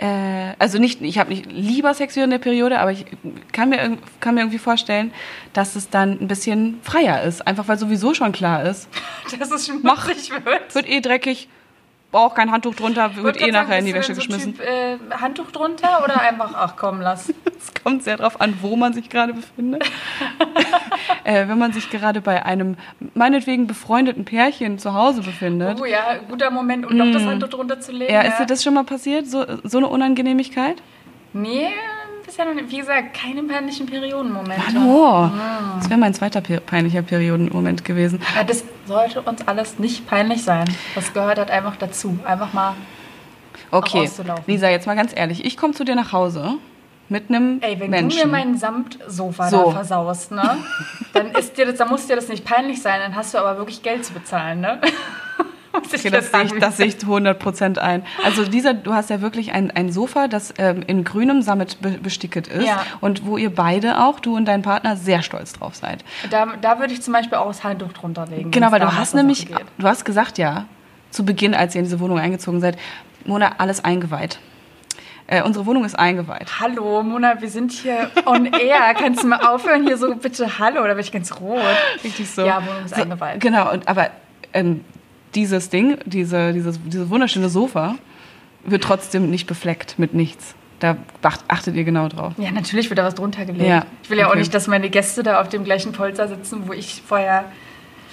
[0.00, 3.04] äh, also nicht, ich habe nicht lieber Sex während der Periode, aber ich
[3.52, 5.12] kann mir, kann mir irgendwie vorstellen,
[5.52, 7.46] dass es dann ein bisschen freier ist.
[7.46, 8.88] Einfach weil sowieso schon klar ist.
[9.38, 10.74] Dass es schmutzig wird.
[10.74, 11.48] Wird eh dreckig,
[12.10, 14.56] braucht kein Handtuch drunter, wird eh nachher in die Wäsche so geschmissen.
[14.56, 17.32] Typ, äh, Handtuch drunter oder einfach, ach komm, lass.
[17.60, 19.84] Es kommt sehr darauf an, wo man sich gerade befindet.
[21.24, 22.76] äh, wenn man sich gerade bei einem
[23.12, 25.78] meinetwegen befreundeten Pärchen zu Hause befindet.
[25.78, 26.96] Oh ja, guter Moment, um mm.
[26.96, 28.10] noch das Handtuch drunter zu legen.
[28.10, 30.82] Ja, ist dir das schon mal passiert, so, so eine Unangenehmigkeit?
[31.34, 31.68] Nee,
[32.30, 32.70] bisher noch.
[32.70, 34.62] Wie gesagt, keine peinlichen Periodenmomente.
[34.66, 35.26] Hallo.
[35.26, 35.78] Mm.
[35.78, 38.20] Das wäre mein zweiter peinlicher Periodenmoment gewesen.
[38.34, 40.68] Ja, das sollte uns alles nicht peinlich sein.
[40.94, 42.18] Das gehört halt einfach dazu.
[42.24, 42.74] Einfach mal
[43.72, 44.08] Okay,
[44.46, 45.44] Lisa, jetzt mal ganz ehrlich.
[45.44, 46.54] Ich komme zu dir nach Hause
[47.08, 48.18] mit einem Ey, wenn Menschen.
[48.18, 49.64] du mir meinen Samtsofa so.
[49.66, 50.56] da versaust, ne?
[51.12, 53.58] dann, ist dir das, dann muss dir das nicht peinlich sein, dann hast du aber
[53.58, 54.80] wirklich Geld zu bezahlen, ne?
[55.94, 58.04] okay, das, sehe ich, das sehe ich 100% ein.
[58.24, 61.90] Also dieser, du hast ja wirklich ein, ein Sofa, das ähm, in grünem Sammet be
[62.02, 62.82] besticket ist ja.
[63.00, 66.04] und wo ihr beide auch, du und dein Partner, sehr stolz drauf seid.
[66.30, 68.50] Da, da würde ich zum Beispiel auch das Handtuch drunter legen.
[68.50, 69.48] Genau, weil du hast nämlich,
[69.78, 70.66] du hast gesagt ja,
[71.10, 72.78] zu Beginn, als ihr in diese Wohnung eingezogen seid,
[73.24, 74.38] Mona, alles eingeweiht.
[75.26, 76.58] Äh, unsere Wohnung ist eingeweiht.
[76.58, 78.94] Hallo, Mona, wir sind hier on air.
[78.98, 80.82] Kannst du mal aufhören hier so bitte Hallo?
[80.82, 81.60] Da bin ich ganz rot.
[82.02, 82.44] Richtig so.
[82.44, 83.38] Ja, Wohnung ist so, eingeweiht.
[83.38, 84.10] Genau, und, aber
[84.52, 84.84] ähm,
[85.34, 87.96] dieses Ding, diese, dieses, dieses wunderschöne Sofa,
[88.64, 90.54] wird trotzdem nicht befleckt mit nichts.
[90.80, 90.96] Da
[91.48, 92.32] achtet ihr genau drauf.
[92.38, 93.68] Ja, natürlich wird da was drunter gelegt.
[93.68, 94.34] Ja, ich will ja okay.
[94.34, 97.44] auch nicht, dass meine Gäste da auf dem gleichen Polster sitzen, wo ich vorher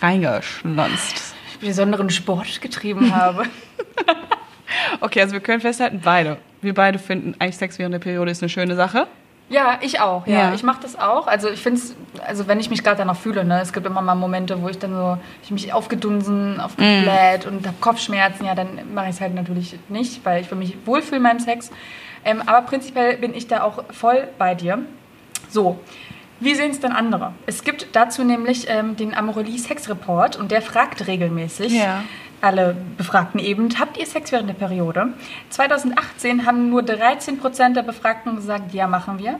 [0.01, 1.35] reingeschlonzt.
[1.61, 3.43] Besonderen Sport getrieben habe.
[4.99, 8.41] okay, also wir können festhalten, beide wir beide finden, eigentlich Sex während der Periode ist
[8.41, 9.07] eine schöne Sache.
[9.49, 10.27] Ja, ich auch.
[10.27, 10.53] Ja, ja.
[10.53, 11.27] ich mache das auch.
[11.27, 11.95] Also ich finde es,
[12.25, 14.77] also wenn ich mich gerade danach fühle, ne, es gibt immer mal Momente, wo ich
[14.77, 17.47] dann so, ich mich aufgedunsen, aufgebläht mm.
[17.47, 20.75] und habe Kopfschmerzen, ja, dann mache ich es halt natürlich nicht, weil ich für mich
[20.85, 21.71] wohlfühle meinen Sex.
[22.25, 24.79] Ähm, aber prinzipiell bin ich da auch voll bei dir.
[25.49, 25.79] So,
[26.41, 27.33] wie sehen es denn andere?
[27.45, 31.71] Es gibt dazu nämlich ähm, den Amorelie Sex Report und der fragt regelmäßig.
[31.71, 32.03] Ja
[32.41, 35.13] alle Befragten eben, habt ihr Sex während der Periode?
[35.49, 39.39] 2018 haben nur 13 Prozent der Befragten gesagt, ja, machen wir.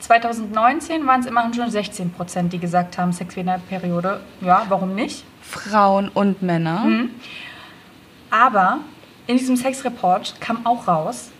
[0.00, 4.20] 2019 waren es immerhin schon 16 Prozent, die gesagt haben, Sex während der Periode.
[4.40, 5.24] Ja, warum nicht?
[5.42, 6.84] Frauen und Männer.
[6.84, 7.10] Mhm.
[8.30, 8.78] Aber
[9.26, 11.30] in diesem Sexreport kam auch raus,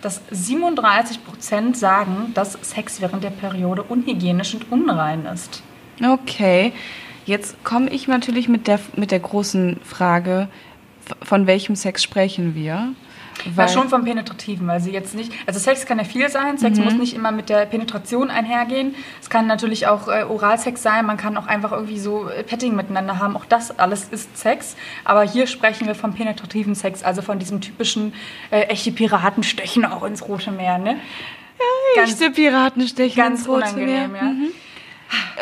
[0.00, 5.62] dass 37 Prozent sagen, dass Sex während der Periode unhygienisch und unrein ist.
[6.02, 6.72] Okay.
[7.26, 10.48] Jetzt komme ich natürlich mit der, mit der großen Frage,
[11.22, 12.94] von welchem Sex sprechen wir?
[13.54, 15.32] Weil ja, schon vom Penetrativen, weil sie jetzt nicht.
[15.46, 16.58] Also Sex kann ja viel sein.
[16.58, 16.84] Sex mhm.
[16.84, 18.94] muss nicht immer mit der Penetration einhergehen.
[19.20, 21.06] Es kann natürlich auch äh, Oralsex sein.
[21.06, 23.36] Man kann auch einfach irgendwie so äh, Petting miteinander haben.
[23.36, 24.76] Auch das alles ist Sex.
[25.04, 28.12] Aber hier sprechen wir vom penetrativen Sex, also von diesem typischen
[28.50, 30.78] äh, echte Piraten stechen auch ins Rote Meer.
[30.78, 30.96] Ne?
[31.96, 34.10] Ja, echte Piraten stechen ins Rote Meer.
[34.14, 34.22] Ja.
[34.22, 34.48] Mhm.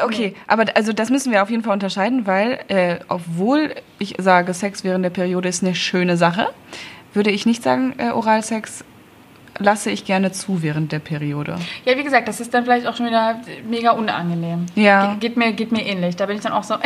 [0.05, 4.55] Okay, aber also das müssen wir auf jeden Fall unterscheiden, weil äh, obwohl ich sage,
[4.55, 6.49] Sex während der Periode ist eine schöne Sache,
[7.15, 8.85] würde ich nicht sagen, äh, Oralsex
[9.59, 11.59] lasse ich gerne zu während der Periode.
[11.85, 14.67] Ja, wie gesagt, das ist dann vielleicht auch schon wieder mega unangenehm.
[14.75, 15.15] Ja.
[15.15, 16.17] Ge geht, mir, geht mir ähnlich.
[16.17, 16.77] Da bin ich dann auch so,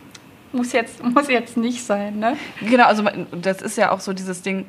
[0.52, 2.36] muss, jetzt, muss jetzt nicht sein, ne?
[2.60, 4.66] Genau, also das ist ja auch so dieses Ding,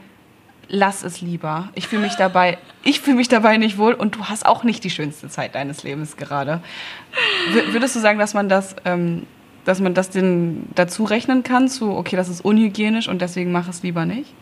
[0.69, 1.69] lass es lieber.
[1.75, 4.83] Ich fühle mich dabei, ich fühle mich dabei nicht wohl und du hast auch nicht
[4.83, 6.61] die schönste Zeit deines Lebens gerade.
[7.71, 9.25] Würdest du sagen, dass man das, ähm,
[9.65, 13.67] dass man das den dazu rechnen kann, zu okay, das ist unhygienisch und deswegen mach
[13.67, 14.33] es lieber nicht?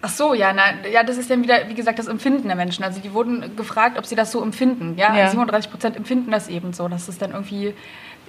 [0.00, 2.84] Ach so, ja, na, ja, das ist dann wieder, wie gesagt, das Empfinden der Menschen.
[2.84, 4.94] Also die wurden gefragt, ob sie das so empfinden.
[4.96, 5.28] Ja, ja.
[5.28, 7.74] 37 Prozent empfinden das eben so, dass es dann irgendwie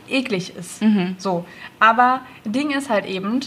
[0.09, 0.81] eklig ist.
[0.81, 1.15] Mhm.
[1.19, 1.45] So,
[1.79, 3.41] aber Ding ist halt eben,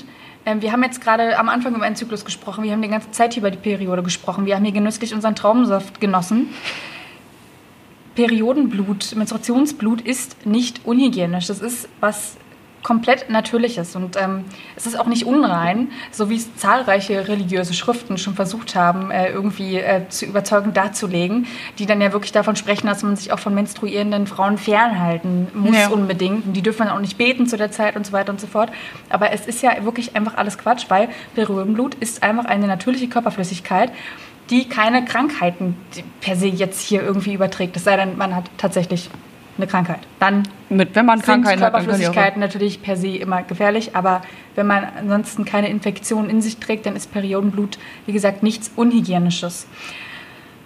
[0.44, 2.64] ähm, wir haben jetzt gerade am Anfang über einen Zyklus gesprochen.
[2.64, 4.46] Wir haben die ganze Zeit über die Periode gesprochen.
[4.46, 6.50] Wir haben hier genüsslich unseren Traubensaft genossen.
[8.14, 11.46] Periodenblut, Menstruationsblut ist nicht unhygienisch.
[11.46, 12.36] Das ist was
[12.82, 13.96] komplett Natürliches.
[13.96, 14.44] Und ähm,
[14.76, 19.28] es ist auch nicht unrein, so wie es zahlreiche religiöse Schriften schon versucht haben, äh,
[19.28, 21.46] irgendwie äh, zu überzeugend darzulegen,
[21.78, 25.76] die dann ja wirklich davon sprechen, dass man sich auch von menstruierenden Frauen fernhalten muss
[25.76, 25.88] ja.
[25.88, 26.46] unbedingt.
[26.46, 28.46] Und die dürfen dann auch nicht beten zu der Zeit und so weiter und so
[28.46, 28.70] fort.
[29.08, 33.92] Aber es ist ja wirklich einfach alles Quatsch, weil Periodenblut ist einfach eine natürliche Körperflüssigkeit,
[34.50, 35.76] die keine Krankheiten
[36.20, 37.76] per se jetzt hier irgendwie überträgt.
[37.76, 39.08] Es sei denn, man hat tatsächlich
[39.56, 40.00] eine Krankheit.
[40.18, 44.22] Dann Mit, wenn man Krankheiten sind Körperflüssigkeiten natürlich per se immer gefährlich, aber
[44.54, 49.66] wenn man ansonsten keine Infektion in sich trägt, dann ist Periodenblut, wie gesagt, nichts Unhygienisches,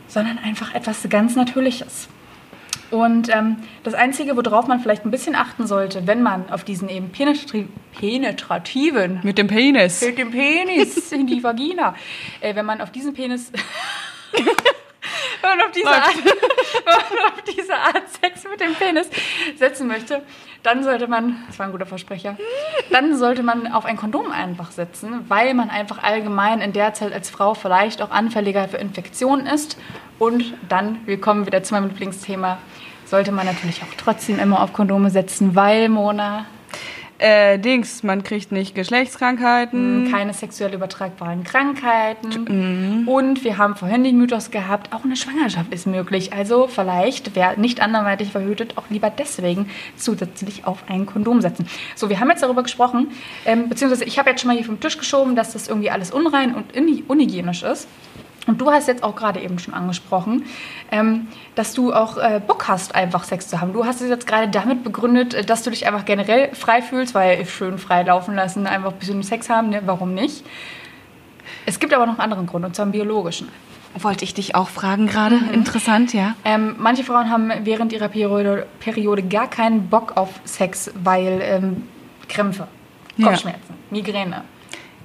[0.08, 2.08] sondern einfach etwas ganz Natürliches.
[2.90, 6.88] Und ähm, das Einzige, worauf man vielleicht ein bisschen achten sollte, wenn man auf diesen
[6.88, 7.66] eben penetri
[7.98, 9.20] penetrativen...
[9.24, 10.02] Mit dem Penis.
[10.02, 11.94] Mit dem Penis in die Vagina.
[12.40, 13.50] Äh, wenn man auf diesen Penis...
[15.42, 19.08] wenn man auf diese, Art, wenn man auf diese Art Sex mit dem Penis
[19.56, 20.22] setzen möchte,
[20.62, 22.36] dann sollte man, das war ein guter Versprecher,
[22.90, 27.12] dann sollte man auf ein Kondom einfach setzen, weil man einfach allgemein in der Zeit
[27.12, 29.78] als Frau vielleicht auch anfälliger für Infektionen ist.
[30.18, 32.58] Und dann, wir kommen wieder zu meinem Lieblingsthema,
[33.04, 36.46] sollte man natürlich auch trotzdem immer auf Kondome setzen, weil, Mona,
[37.18, 40.06] äh, Dings, man kriegt nicht Geschlechtskrankheiten.
[40.06, 43.02] Hm, keine sexuell übertragbaren Krankheiten.
[43.02, 43.08] Mhm.
[43.08, 46.32] Und wir haben vorhin den Mythos gehabt, auch eine Schwangerschaft ist möglich.
[46.32, 51.66] Also vielleicht, wer nicht anderweitig verhütet, auch lieber deswegen zusätzlich auf ein Kondom setzen.
[51.94, 53.08] So, wir haben jetzt darüber gesprochen,
[53.44, 56.10] ähm, beziehungsweise ich habe jetzt schon mal hier vom Tisch geschoben, dass das irgendwie alles
[56.10, 56.74] unrein und
[57.08, 57.88] unhygienisch ist.
[58.46, 60.44] Und du hast jetzt auch gerade eben schon angesprochen,
[60.92, 63.72] ähm, dass du auch äh, Bock hast, einfach Sex zu haben.
[63.72, 67.14] Du hast es jetzt gerade damit begründet, äh, dass du dich einfach generell frei fühlst,
[67.14, 69.82] weil schön frei laufen lassen, einfach ein bisschen Sex haben, ne?
[69.84, 70.44] warum nicht?
[71.64, 73.48] Es gibt aber noch einen anderen Grund, und zwar einen biologischen.
[73.98, 75.36] Wollte ich dich auch fragen gerade.
[75.36, 75.54] Mhm.
[75.54, 76.34] Interessant, ja.
[76.44, 81.84] Ähm, manche Frauen haben während ihrer Periode, Periode gar keinen Bock auf Sex, weil ähm,
[82.28, 82.68] Krämpfe,
[83.20, 83.74] Kopfschmerzen, ja.
[83.90, 84.44] Migräne,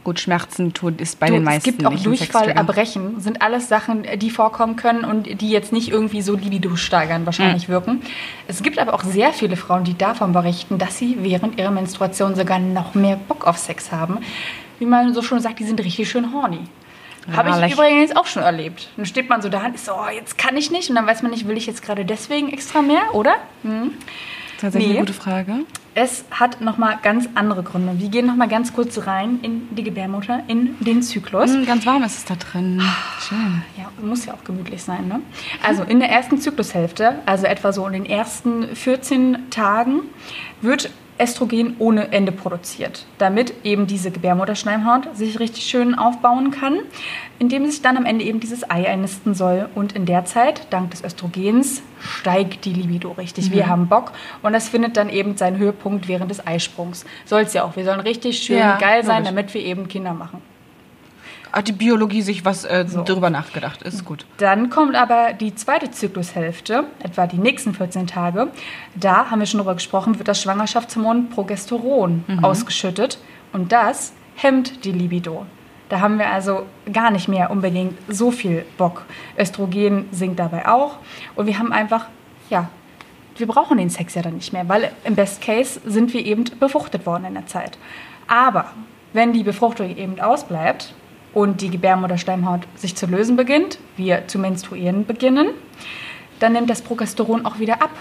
[0.03, 3.69] Gut, Schmerzen tut ist bei du, den meisten Es gibt auch Durchfall, Erbrechen, sind alles
[3.69, 7.73] Sachen, die vorkommen können und die jetzt nicht irgendwie so Libido steigern wahrscheinlich mhm.
[7.73, 8.01] wirken.
[8.47, 12.33] Es gibt aber auch sehr viele Frauen, die davon berichten, dass sie während ihrer Menstruation
[12.33, 14.19] sogar noch mehr Bock auf Sex haben.
[14.79, 16.61] Wie man so schon sagt, die sind richtig schön horny.
[17.27, 17.73] Ja, Habe ich leicht.
[17.75, 18.89] übrigens auch schon erlebt.
[18.97, 20.89] Dann steht man so da und ist so, oh, jetzt kann ich nicht.
[20.89, 23.35] Und dann weiß man nicht, will ich jetzt gerade deswegen extra mehr, oder?
[23.61, 23.91] Hm.
[24.61, 24.97] Tatsächlich nee.
[24.99, 25.53] eine gute Frage.
[25.95, 27.99] Es hat nochmal ganz andere Gründe.
[27.99, 31.51] Wir gehen nochmal ganz kurz rein in die Gebärmutter, in den Zyklus.
[31.51, 32.79] Mm, ganz warm ist es da drin.
[33.27, 33.63] Schön.
[33.75, 35.07] Ja, muss ja auch gemütlich sein.
[35.07, 35.21] Ne?
[35.63, 40.01] Also in der ersten Zyklushälfte, also etwa so in den ersten 14 Tagen,
[40.61, 40.91] wird
[41.21, 46.79] Östrogen ohne Ende produziert, damit eben diese Gebärmutterschleimhaut sich richtig schön aufbauen kann,
[47.39, 49.69] indem sich dann am Ende eben dieses Ei einnisten soll.
[49.75, 53.49] Und in der Zeit, dank des Östrogens, steigt die Libido richtig.
[53.49, 53.53] Mhm.
[53.53, 54.11] Wir haben Bock
[54.41, 57.05] und das findet dann eben seinen Höhepunkt während des Eisprungs.
[57.25, 57.75] Soll es ja auch.
[57.75, 60.41] Wir sollen richtig schön ja, geil sein, damit wir eben Kinder machen
[61.51, 63.01] hat die Biologie sich was äh, so.
[63.01, 63.81] darüber nachgedacht.
[63.81, 64.25] Ist gut.
[64.37, 68.47] Dann kommt aber die zweite Zyklushälfte, etwa die nächsten 14 Tage.
[68.95, 72.43] Da haben wir schon darüber gesprochen, wird das Schwangerschaftshormon Progesteron mhm.
[72.43, 73.19] ausgeschüttet
[73.53, 75.45] und das hemmt die Libido.
[75.89, 79.03] Da haben wir also gar nicht mehr unbedingt so viel Bock.
[79.37, 80.97] Östrogen sinkt dabei auch
[81.35, 82.05] und wir haben einfach,
[82.49, 82.69] ja,
[83.35, 86.45] wir brauchen den Sex ja dann nicht mehr, weil im Best Case sind wir eben
[86.59, 87.77] befruchtet worden in der Zeit.
[88.27, 88.71] Aber
[89.13, 90.93] wenn die Befruchtung eben ausbleibt,
[91.33, 95.49] und die Gebärmutterschleimhaut sich zu lösen beginnt, wir zu menstruieren beginnen,
[96.39, 97.91] dann nimmt das Progesteron auch wieder ab.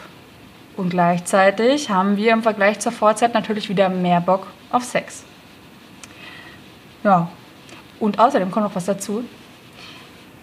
[0.77, 5.25] Und gleichzeitig haben wir im Vergleich zur Vorzeit natürlich wieder mehr Bock auf Sex.
[7.05, 7.31] Ja,
[7.99, 9.25] und außerdem kommt noch was dazu.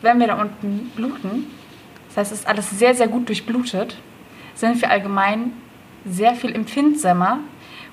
[0.01, 1.47] Wenn wir da unten bluten,
[2.07, 3.97] das heißt, es ist alles sehr, sehr gut durchblutet,
[4.53, 5.53] sind wir allgemein
[6.05, 7.39] sehr viel empfindsamer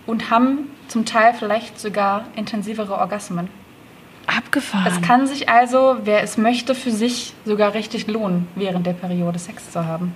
[0.06, 3.48] und haben zum Teil vielleicht sogar intensivere Orgasmen.
[4.36, 4.86] Abgefahren.
[4.86, 9.38] Es kann sich also, wer es möchte, für sich sogar richtig lohnen, während der Periode
[9.38, 10.14] Sex zu haben.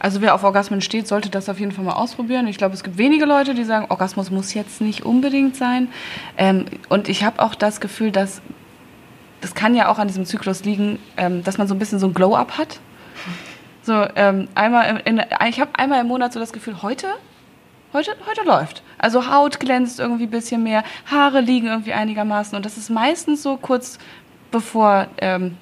[0.00, 2.46] Also wer auf Orgasmen steht, sollte das auf jeden Fall mal ausprobieren.
[2.46, 5.88] Ich glaube, es gibt wenige Leute, die sagen, Orgasmus muss jetzt nicht unbedingt sein.
[6.36, 8.40] Ähm, und ich habe auch das Gefühl, dass
[9.40, 12.06] das kann ja auch an diesem Zyklus liegen, ähm, dass man so ein bisschen so
[12.06, 12.80] ein Glow-up hat.
[13.82, 17.06] So ähm, einmal, in, in, ich habe einmal im Monat so das Gefühl, heute
[17.92, 18.82] Heute, heute läuft.
[18.98, 22.54] Also Haut glänzt irgendwie ein bisschen mehr, Haare liegen irgendwie einigermaßen.
[22.54, 23.98] Und das ist meistens so kurz
[24.50, 25.56] bevor ähm,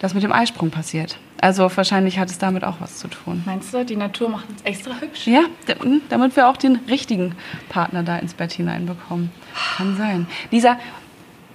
[0.00, 1.18] das mit dem Eisprung passiert.
[1.40, 3.42] Also wahrscheinlich hat es damit auch was zu tun.
[3.46, 5.28] Meinst du, die Natur macht uns extra hübsch?
[5.28, 5.42] Ja,
[5.80, 7.36] hm, damit wir auch den richtigen
[7.68, 9.30] Partner da ins Bett hineinbekommen.
[9.76, 10.26] Kann sein.
[10.50, 10.78] Lisa,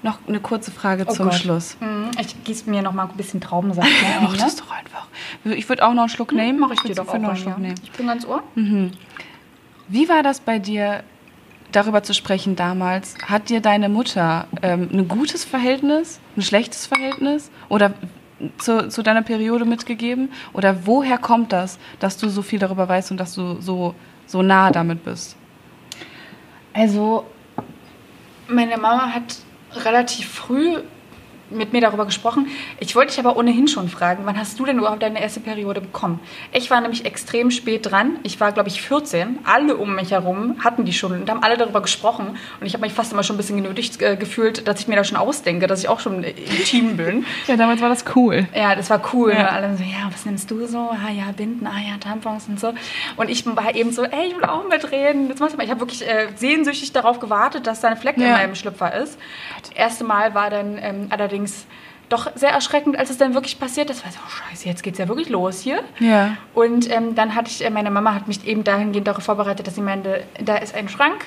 [0.01, 1.35] noch eine kurze Frage oh zum Gott.
[1.35, 1.77] Schluss.
[1.81, 2.11] Mhm.
[2.19, 4.23] Ich gieße mir noch mal ein bisschen Traubensaft ein.
[4.23, 4.37] Mach ne?
[4.37, 5.07] das doch einfach.
[5.43, 6.59] Ich würde auch noch einen Schluck hm, nehmen.
[6.59, 7.75] Mach ich dir doch auch noch einen Schluck nehmen.
[7.83, 8.41] Ich bin ganz ohr.
[8.55, 8.91] Mhm.
[9.87, 11.03] Wie war das bei dir,
[11.71, 13.15] darüber zu sprechen damals?
[13.25, 17.93] Hat dir deine Mutter ähm, ein gutes Verhältnis, ein schlechtes Verhältnis oder
[18.57, 20.31] zu, zu deiner Periode mitgegeben?
[20.53, 24.41] Oder woher kommt das, dass du so viel darüber weißt und dass du so, so
[24.41, 25.35] nah damit bist?
[26.73, 27.25] Also,
[28.47, 29.37] meine Mama hat
[29.75, 30.77] relativ früh
[31.53, 32.47] mit mir darüber gesprochen.
[32.79, 35.81] Ich wollte dich aber ohnehin schon fragen, wann hast du denn überhaupt deine erste Periode
[35.81, 36.19] bekommen?
[36.51, 38.17] Ich war nämlich extrem spät dran.
[38.23, 39.39] Ich war, glaube ich, 14.
[39.43, 42.37] Alle um mich herum hatten die schon und haben alle darüber gesprochen.
[42.59, 44.95] Und ich habe mich fast immer schon ein bisschen genötigt äh, gefühlt, dass ich mir
[44.95, 47.25] da schon ausdenke, dass ich auch schon im Team bin.
[47.47, 48.47] ja, damals war das cool.
[48.55, 49.33] Ja, das war cool.
[49.33, 49.49] Ja.
[49.49, 50.89] Alle so, ja, was nimmst du so?
[50.91, 52.73] Ah ja, Binden, ah ja, Tampons und so.
[53.15, 55.27] Und ich war eben so, ey, ich will auch mitreden.
[55.27, 55.63] Jetzt machst du mal.
[55.63, 58.25] Ich habe wirklich äh, sehnsüchtig darauf gewartet, dass da ein Fleck ja.
[58.25, 59.17] in meinem Schlüpfer ist.
[59.61, 61.65] Das erste Mal war dann ähm, allerdings allerdings
[62.09, 64.03] doch sehr erschreckend, als es dann wirklich passiert ist.
[64.03, 65.83] War so, oh scheiße, jetzt geht es ja wirklich los hier.
[65.99, 66.37] Ja.
[66.53, 69.75] Und ähm, dann hatte ich, äh, meine Mama hat mich eben dahingehend darauf vorbereitet, dass
[69.75, 71.25] sie meinte, da ist ein Schrank,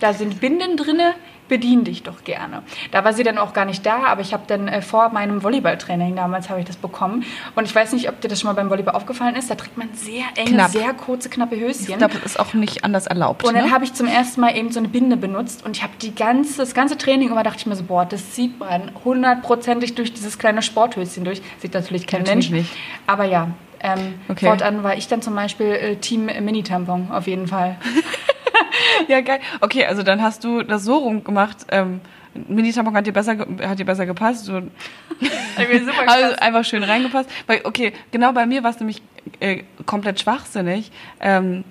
[0.00, 1.14] da sind Binden drinne,
[1.54, 2.64] bedien dich doch gerne.
[2.90, 5.44] Da war sie dann auch gar nicht da, aber ich habe dann äh, vor meinem
[5.44, 7.24] Volleyballtraining damals habe ich das bekommen
[7.54, 9.78] und ich weiß nicht, ob dir das schon mal beim Volleyball aufgefallen ist, da trägt
[9.78, 10.72] man sehr enge, Knapp.
[10.72, 11.86] sehr kurze, knappe Höschen.
[11.88, 13.44] Ich glaube, das ist auch nicht anders erlaubt.
[13.44, 13.70] Und dann ne?
[13.72, 16.56] habe ich zum ersten Mal eben so eine Binde benutzt und ich habe die ganze,
[16.56, 20.38] das ganze Training immer dachte ich mir so, boah, das sieht man hundertprozentig durch dieses
[20.40, 21.40] kleine Sporthöschen durch.
[21.58, 22.70] Sieht natürlich kein natürlich Mensch.
[22.70, 22.76] Nicht.
[23.06, 23.50] Aber ja,
[23.80, 24.46] ähm, okay.
[24.46, 27.76] fortan war ich dann zum Beispiel äh, Team Mini-Tampon auf jeden Fall.
[29.08, 29.40] ja, geil.
[29.60, 32.00] Okay, also dann hast du das so rumgemacht, ähm,
[32.48, 34.44] Mini-Tampon hat dir besser, hat dir besser gepasst.
[34.44, 34.54] So.
[36.06, 37.30] also einfach schön reingepasst.
[37.46, 39.02] Weil, okay, genau bei mir war es nämlich
[39.40, 40.90] äh, komplett schwachsinnig.
[41.20, 41.64] Ähm,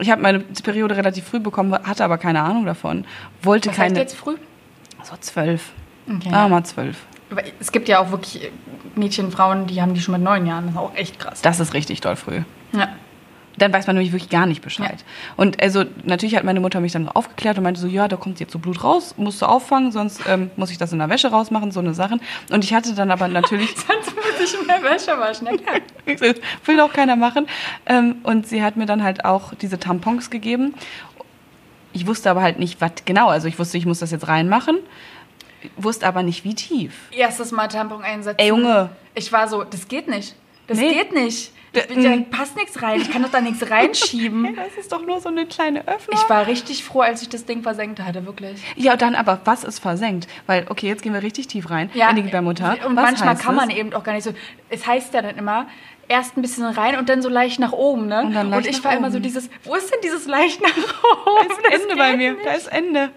[0.00, 3.04] ich habe meine Periode relativ früh bekommen, hatte aber keine Ahnung davon.
[3.42, 3.98] Wollte Was heißt keine.
[4.00, 4.36] jetzt früh?
[5.02, 5.72] So zwölf.
[6.08, 6.30] Okay.
[6.32, 7.04] Ah, mal zwölf.
[7.30, 8.50] Aber Es gibt ja auch wirklich
[8.94, 10.66] Mädchen, Frauen, die haben die schon mit neun Jahren.
[10.66, 11.42] Das ist auch echt krass.
[11.42, 12.42] Das ist richtig doll früh.
[12.72, 12.88] Ja.
[13.58, 15.04] Dann weiß man nämlich wirklich gar nicht Bescheid.
[15.36, 18.40] Und also natürlich hat meine Mutter mich dann aufgeklärt und meinte so, ja, da kommt
[18.40, 21.28] jetzt so Blut raus, musst du auffangen, sonst ähm, muss ich das in der Wäsche
[21.28, 22.20] rausmachen, so eine Sachen.
[22.50, 25.48] Und ich hatte dann aber natürlich, Sonst muss ich in der Wäsche waschen.
[25.48, 26.32] Ja,
[26.64, 27.46] will auch keiner machen.
[27.86, 30.74] Ähm, und sie hat mir dann halt auch diese Tampons gegeben.
[31.92, 33.28] Ich wusste aber halt nicht, was genau.
[33.28, 34.78] Also ich wusste, ich muss das jetzt reinmachen,
[35.76, 36.92] wusste aber nicht, wie tief.
[37.10, 38.38] Erstes Mal Tampon einsetzen.
[38.38, 38.90] Ey, Junge.
[39.14, 40.36] Ich war so, das geht nicht.
[40.68, 40.92] Das Nee.
[40.92, 41.52] geht nicht.
[41.86, 42.30] Da mm.
[42.30, 43.00] passt nichts rein.
[43.00, 44.56] Ich kann doch da nichts reinschieben.
[44.68, 46.18] Das ist doch nur so eine kleine Öffnung.
[46.20, 48.62] Ich war richtig froh, als ich das Ding versenkt hatte, wirklich.
[48.76, 50.26] Ja, dann aber, was ist versenkt?
[50.46, 52.76] Weil, okay, jetzt gehen wir richtig tief rein in die Gebärmutter.
[52.86, 53.76] Und was manchmal kann man es?
[53.76, 54.32] eben auch gar nicht so.
[54.68, 55.66] Es heißt ja dann immer,
[56.08, 58.22] erst ein bisschen rein und dann so leicht nach oben, ne?
[58.22, 60.76] Und dann leicht ich nach war immer so dieses, wo ist denn dieses leicht nach
[60.76, 61.48] oben?
[61.48, 62.32] Da ist Das Ende bei mir.
[62.32, 62.46] nicht.
[62.46, 63.10] Da ist Ende.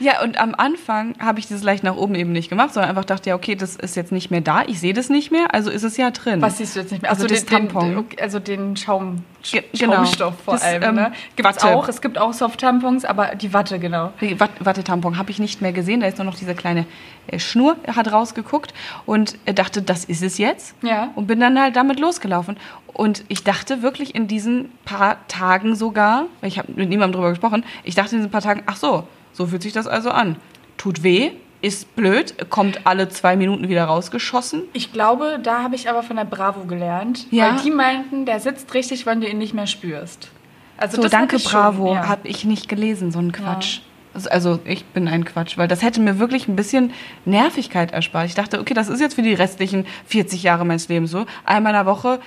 [0.00, 3.04] Ja, und am Anfang habe ich dieses leicht nach oben eben nicht gemacht, sondern einfach
[3.04, 5.70] dachte, ja, okay, das ist jetzt nicht mehr da, ich sehe das nicht mehr, also
[5.70, 6.40] ist es ja drin.
[6.42, 7.10] Was siehst du jetzt nicht mehr?
[7.10, 8.06] Also Ach so, das den, Tampon.
[8.08, 9.94] Den, also den Schaum, Ge- genau.
[9.96, 10.82] Schaumstoff vor Das, allem.
[10.82, 11.12] ähm, ne?
[11.36, 11.74] Gibt's Watte.
[11.76, 11.88] auch.
[11.88, 14.12] Es gibt auch Soft-Tampons, aber die Watte, genau.
[14.20, 16.86] Die Wat- Wattetampon habe ich nicht mehr gesehen, da ist nur noch diese kleine
[17.26, 18.72] äh, Schnur, hat rausgeguckt
[19.06, 20.74] und äh, dachte, das ist es jetzt.
[20.82, 21.10] Ja.
[21.14, 22.56] Und bin dann halt damit losgelaufen.
[22.92, 27.64] Und ich dachte wirklich in diesen paar Tagen sogar, ich habe mit niemandem drüber gesprochen,
[27.84, 30.36] ich dachte in diesen paar Tagen, ach so, so fühlt sich das also an.
[30.76, 31.30] Tut weh,
[31.62, 34.62] ist blöd, kommt alle zwei Minuten wieder rausgeschossen.
[34.72, 37.26] Ich glaube, da habe ich aber von der Bravo gelernt.
[37.30, 37.54] Ja.
[37.56, 40.28] Weil die meinten, der sitzt richtig, wenn du ihn nicht mehr spürst.
[40.76, 42.08] Also So, danke, ich Bravo, Schon, ja.
[42.08, 43.78] habe ich nicht gelesen, so ein Quatsch.
[44.14, 46.92] Also- Also ich bin ein Quatsch, weil das hätte mir wirklich ein bisschen
[47.24, 48.26] Nervigkeit erspart.
[48.26, 51.24] Ich dachte, okay, das ist jetzt für die restlichen 40 Jahre meines Lebens so.
[51.46, 52.18] Einmal in der Woche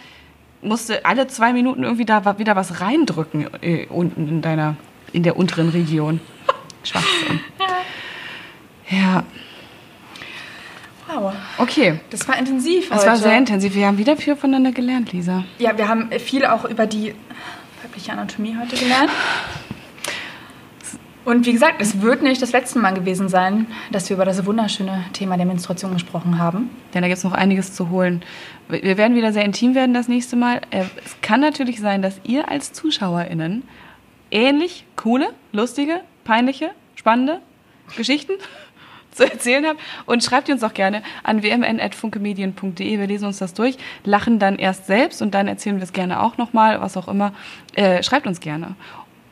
[0.63, 4.77] musste alle zwei Minuten irgendwie da wieder was reindrücken äh, unten in deiner,
[5.13, 6.21] in der unteren Region.
[6.83, 7.39] Schwachsinn.
[8.89, 9.23] Ja,
[11.07, 11.33] Wow.
[11.59, 11.99] okay.
[12.09, 13.07] Das war intensiv Das heute.
[13.09, 13.75] war sehr intensiv.
[13.75, 15.43] Wir haben wieder viel voneinander gelernt, Lisa.
[15.59, 17.13] Ja, wir haben viel auch über die
[17.83, 19.11] weibliche Anatomie heute gelernt.
[21.23, 24.45] Und wie gesagt, es wird nicht das letzte Mal gewesen sein, dass wir über das
[24.45, 26.69] wunderschöne Thema der Menstruation gesprochen haben.
[26.93, 28.23] Denn da gibt es noch einiges zu holen.
[28.69, 30.61] Wir werden wieder sehr intim werden das nächste Mal.
[30.71, 33.63] Äh, Es kann natürlich sein, dass ihr als ZuschauerInnen
[34.31, 37.41] ähnlich coole, lustige, peinliche, spannende
[37.97, 38.33] Geschichten
[39.15, 39.79] zu erzählen habt.
[40.05, 42.99] Und schreibt die uns auch gerne an wmn.funkemedien.de.
[42.99, 46.21] Wir lesen uns das durch, lachen dann erst selbst und dann erzählen wir es gerne
[46.21, 47.33] auch nochmal, was auch immer.
[47.75, 48.75] Äh, schreibt uns gerne.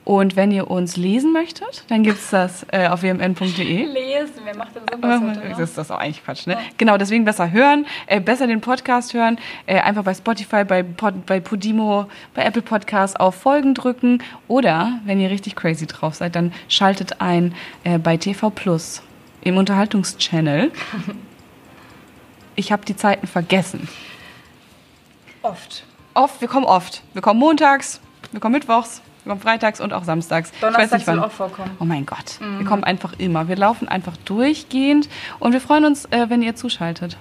[0.06, 3.86] Und wenn ihr uns lesen möchtet, dann gibt es das äh, auf wmn.de.
[3.86, 6.58] Lesen, wer macht denn sowas heute Das ist das auch eigentlich Quatsch, ne?
[6.78, 11.26] Genau, deswegen besser hören, äh, besser den Podcast hören, äh, einfach bei Spotify, bei, Pod,
[11.26, 16.36] bei Podimo, bei Apple Podcasts auf Folgen drücken oder, wenn ihr richtig crazy drauf seid,
[16.36, 17.56] dann schaltet ein
[17.86, 19.02] äh, bei TV Plus
[19.44, 20.72] im Unterhaltungschannel.
[22.56, 23.88] Ich habe die Zeiten vergessen.
[25.42, 25.86] Oft.
[26.14, 27.02] Oft, wir kommen oft.
[27.14, 28.00] Wir kommen montags,
[28.32, 30.52] wir kommen mittwochs, wir kommen freitags und auch samstags.
[30.56, 31.16] ich weiß Donnerstag nicht wann.
[31.16, 31.72] soll auch vorkommen.
[31.80, 33.48] Oh mein Gott, wir kommen einfach immer.
[33.48, 37.18] Wir laufen einfach durchgehend und wir freuen uns, äh, wenn ihr zuschaltet.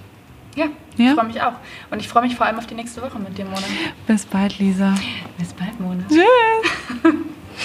[0.55, 0.65] Ja,
[0.97, 1.09] Ja?
[1.09, 1.53] ich freue mich auch.
[1.89, 3.63] Und ich freue mich vor allem auf die nächste Woche mit dir, Mona.
[4.05, 4.93] Bis bald, Lisa.
[5.39, 6.03] Bis bald, Mona.
[6.07, 7.15] Tschüss.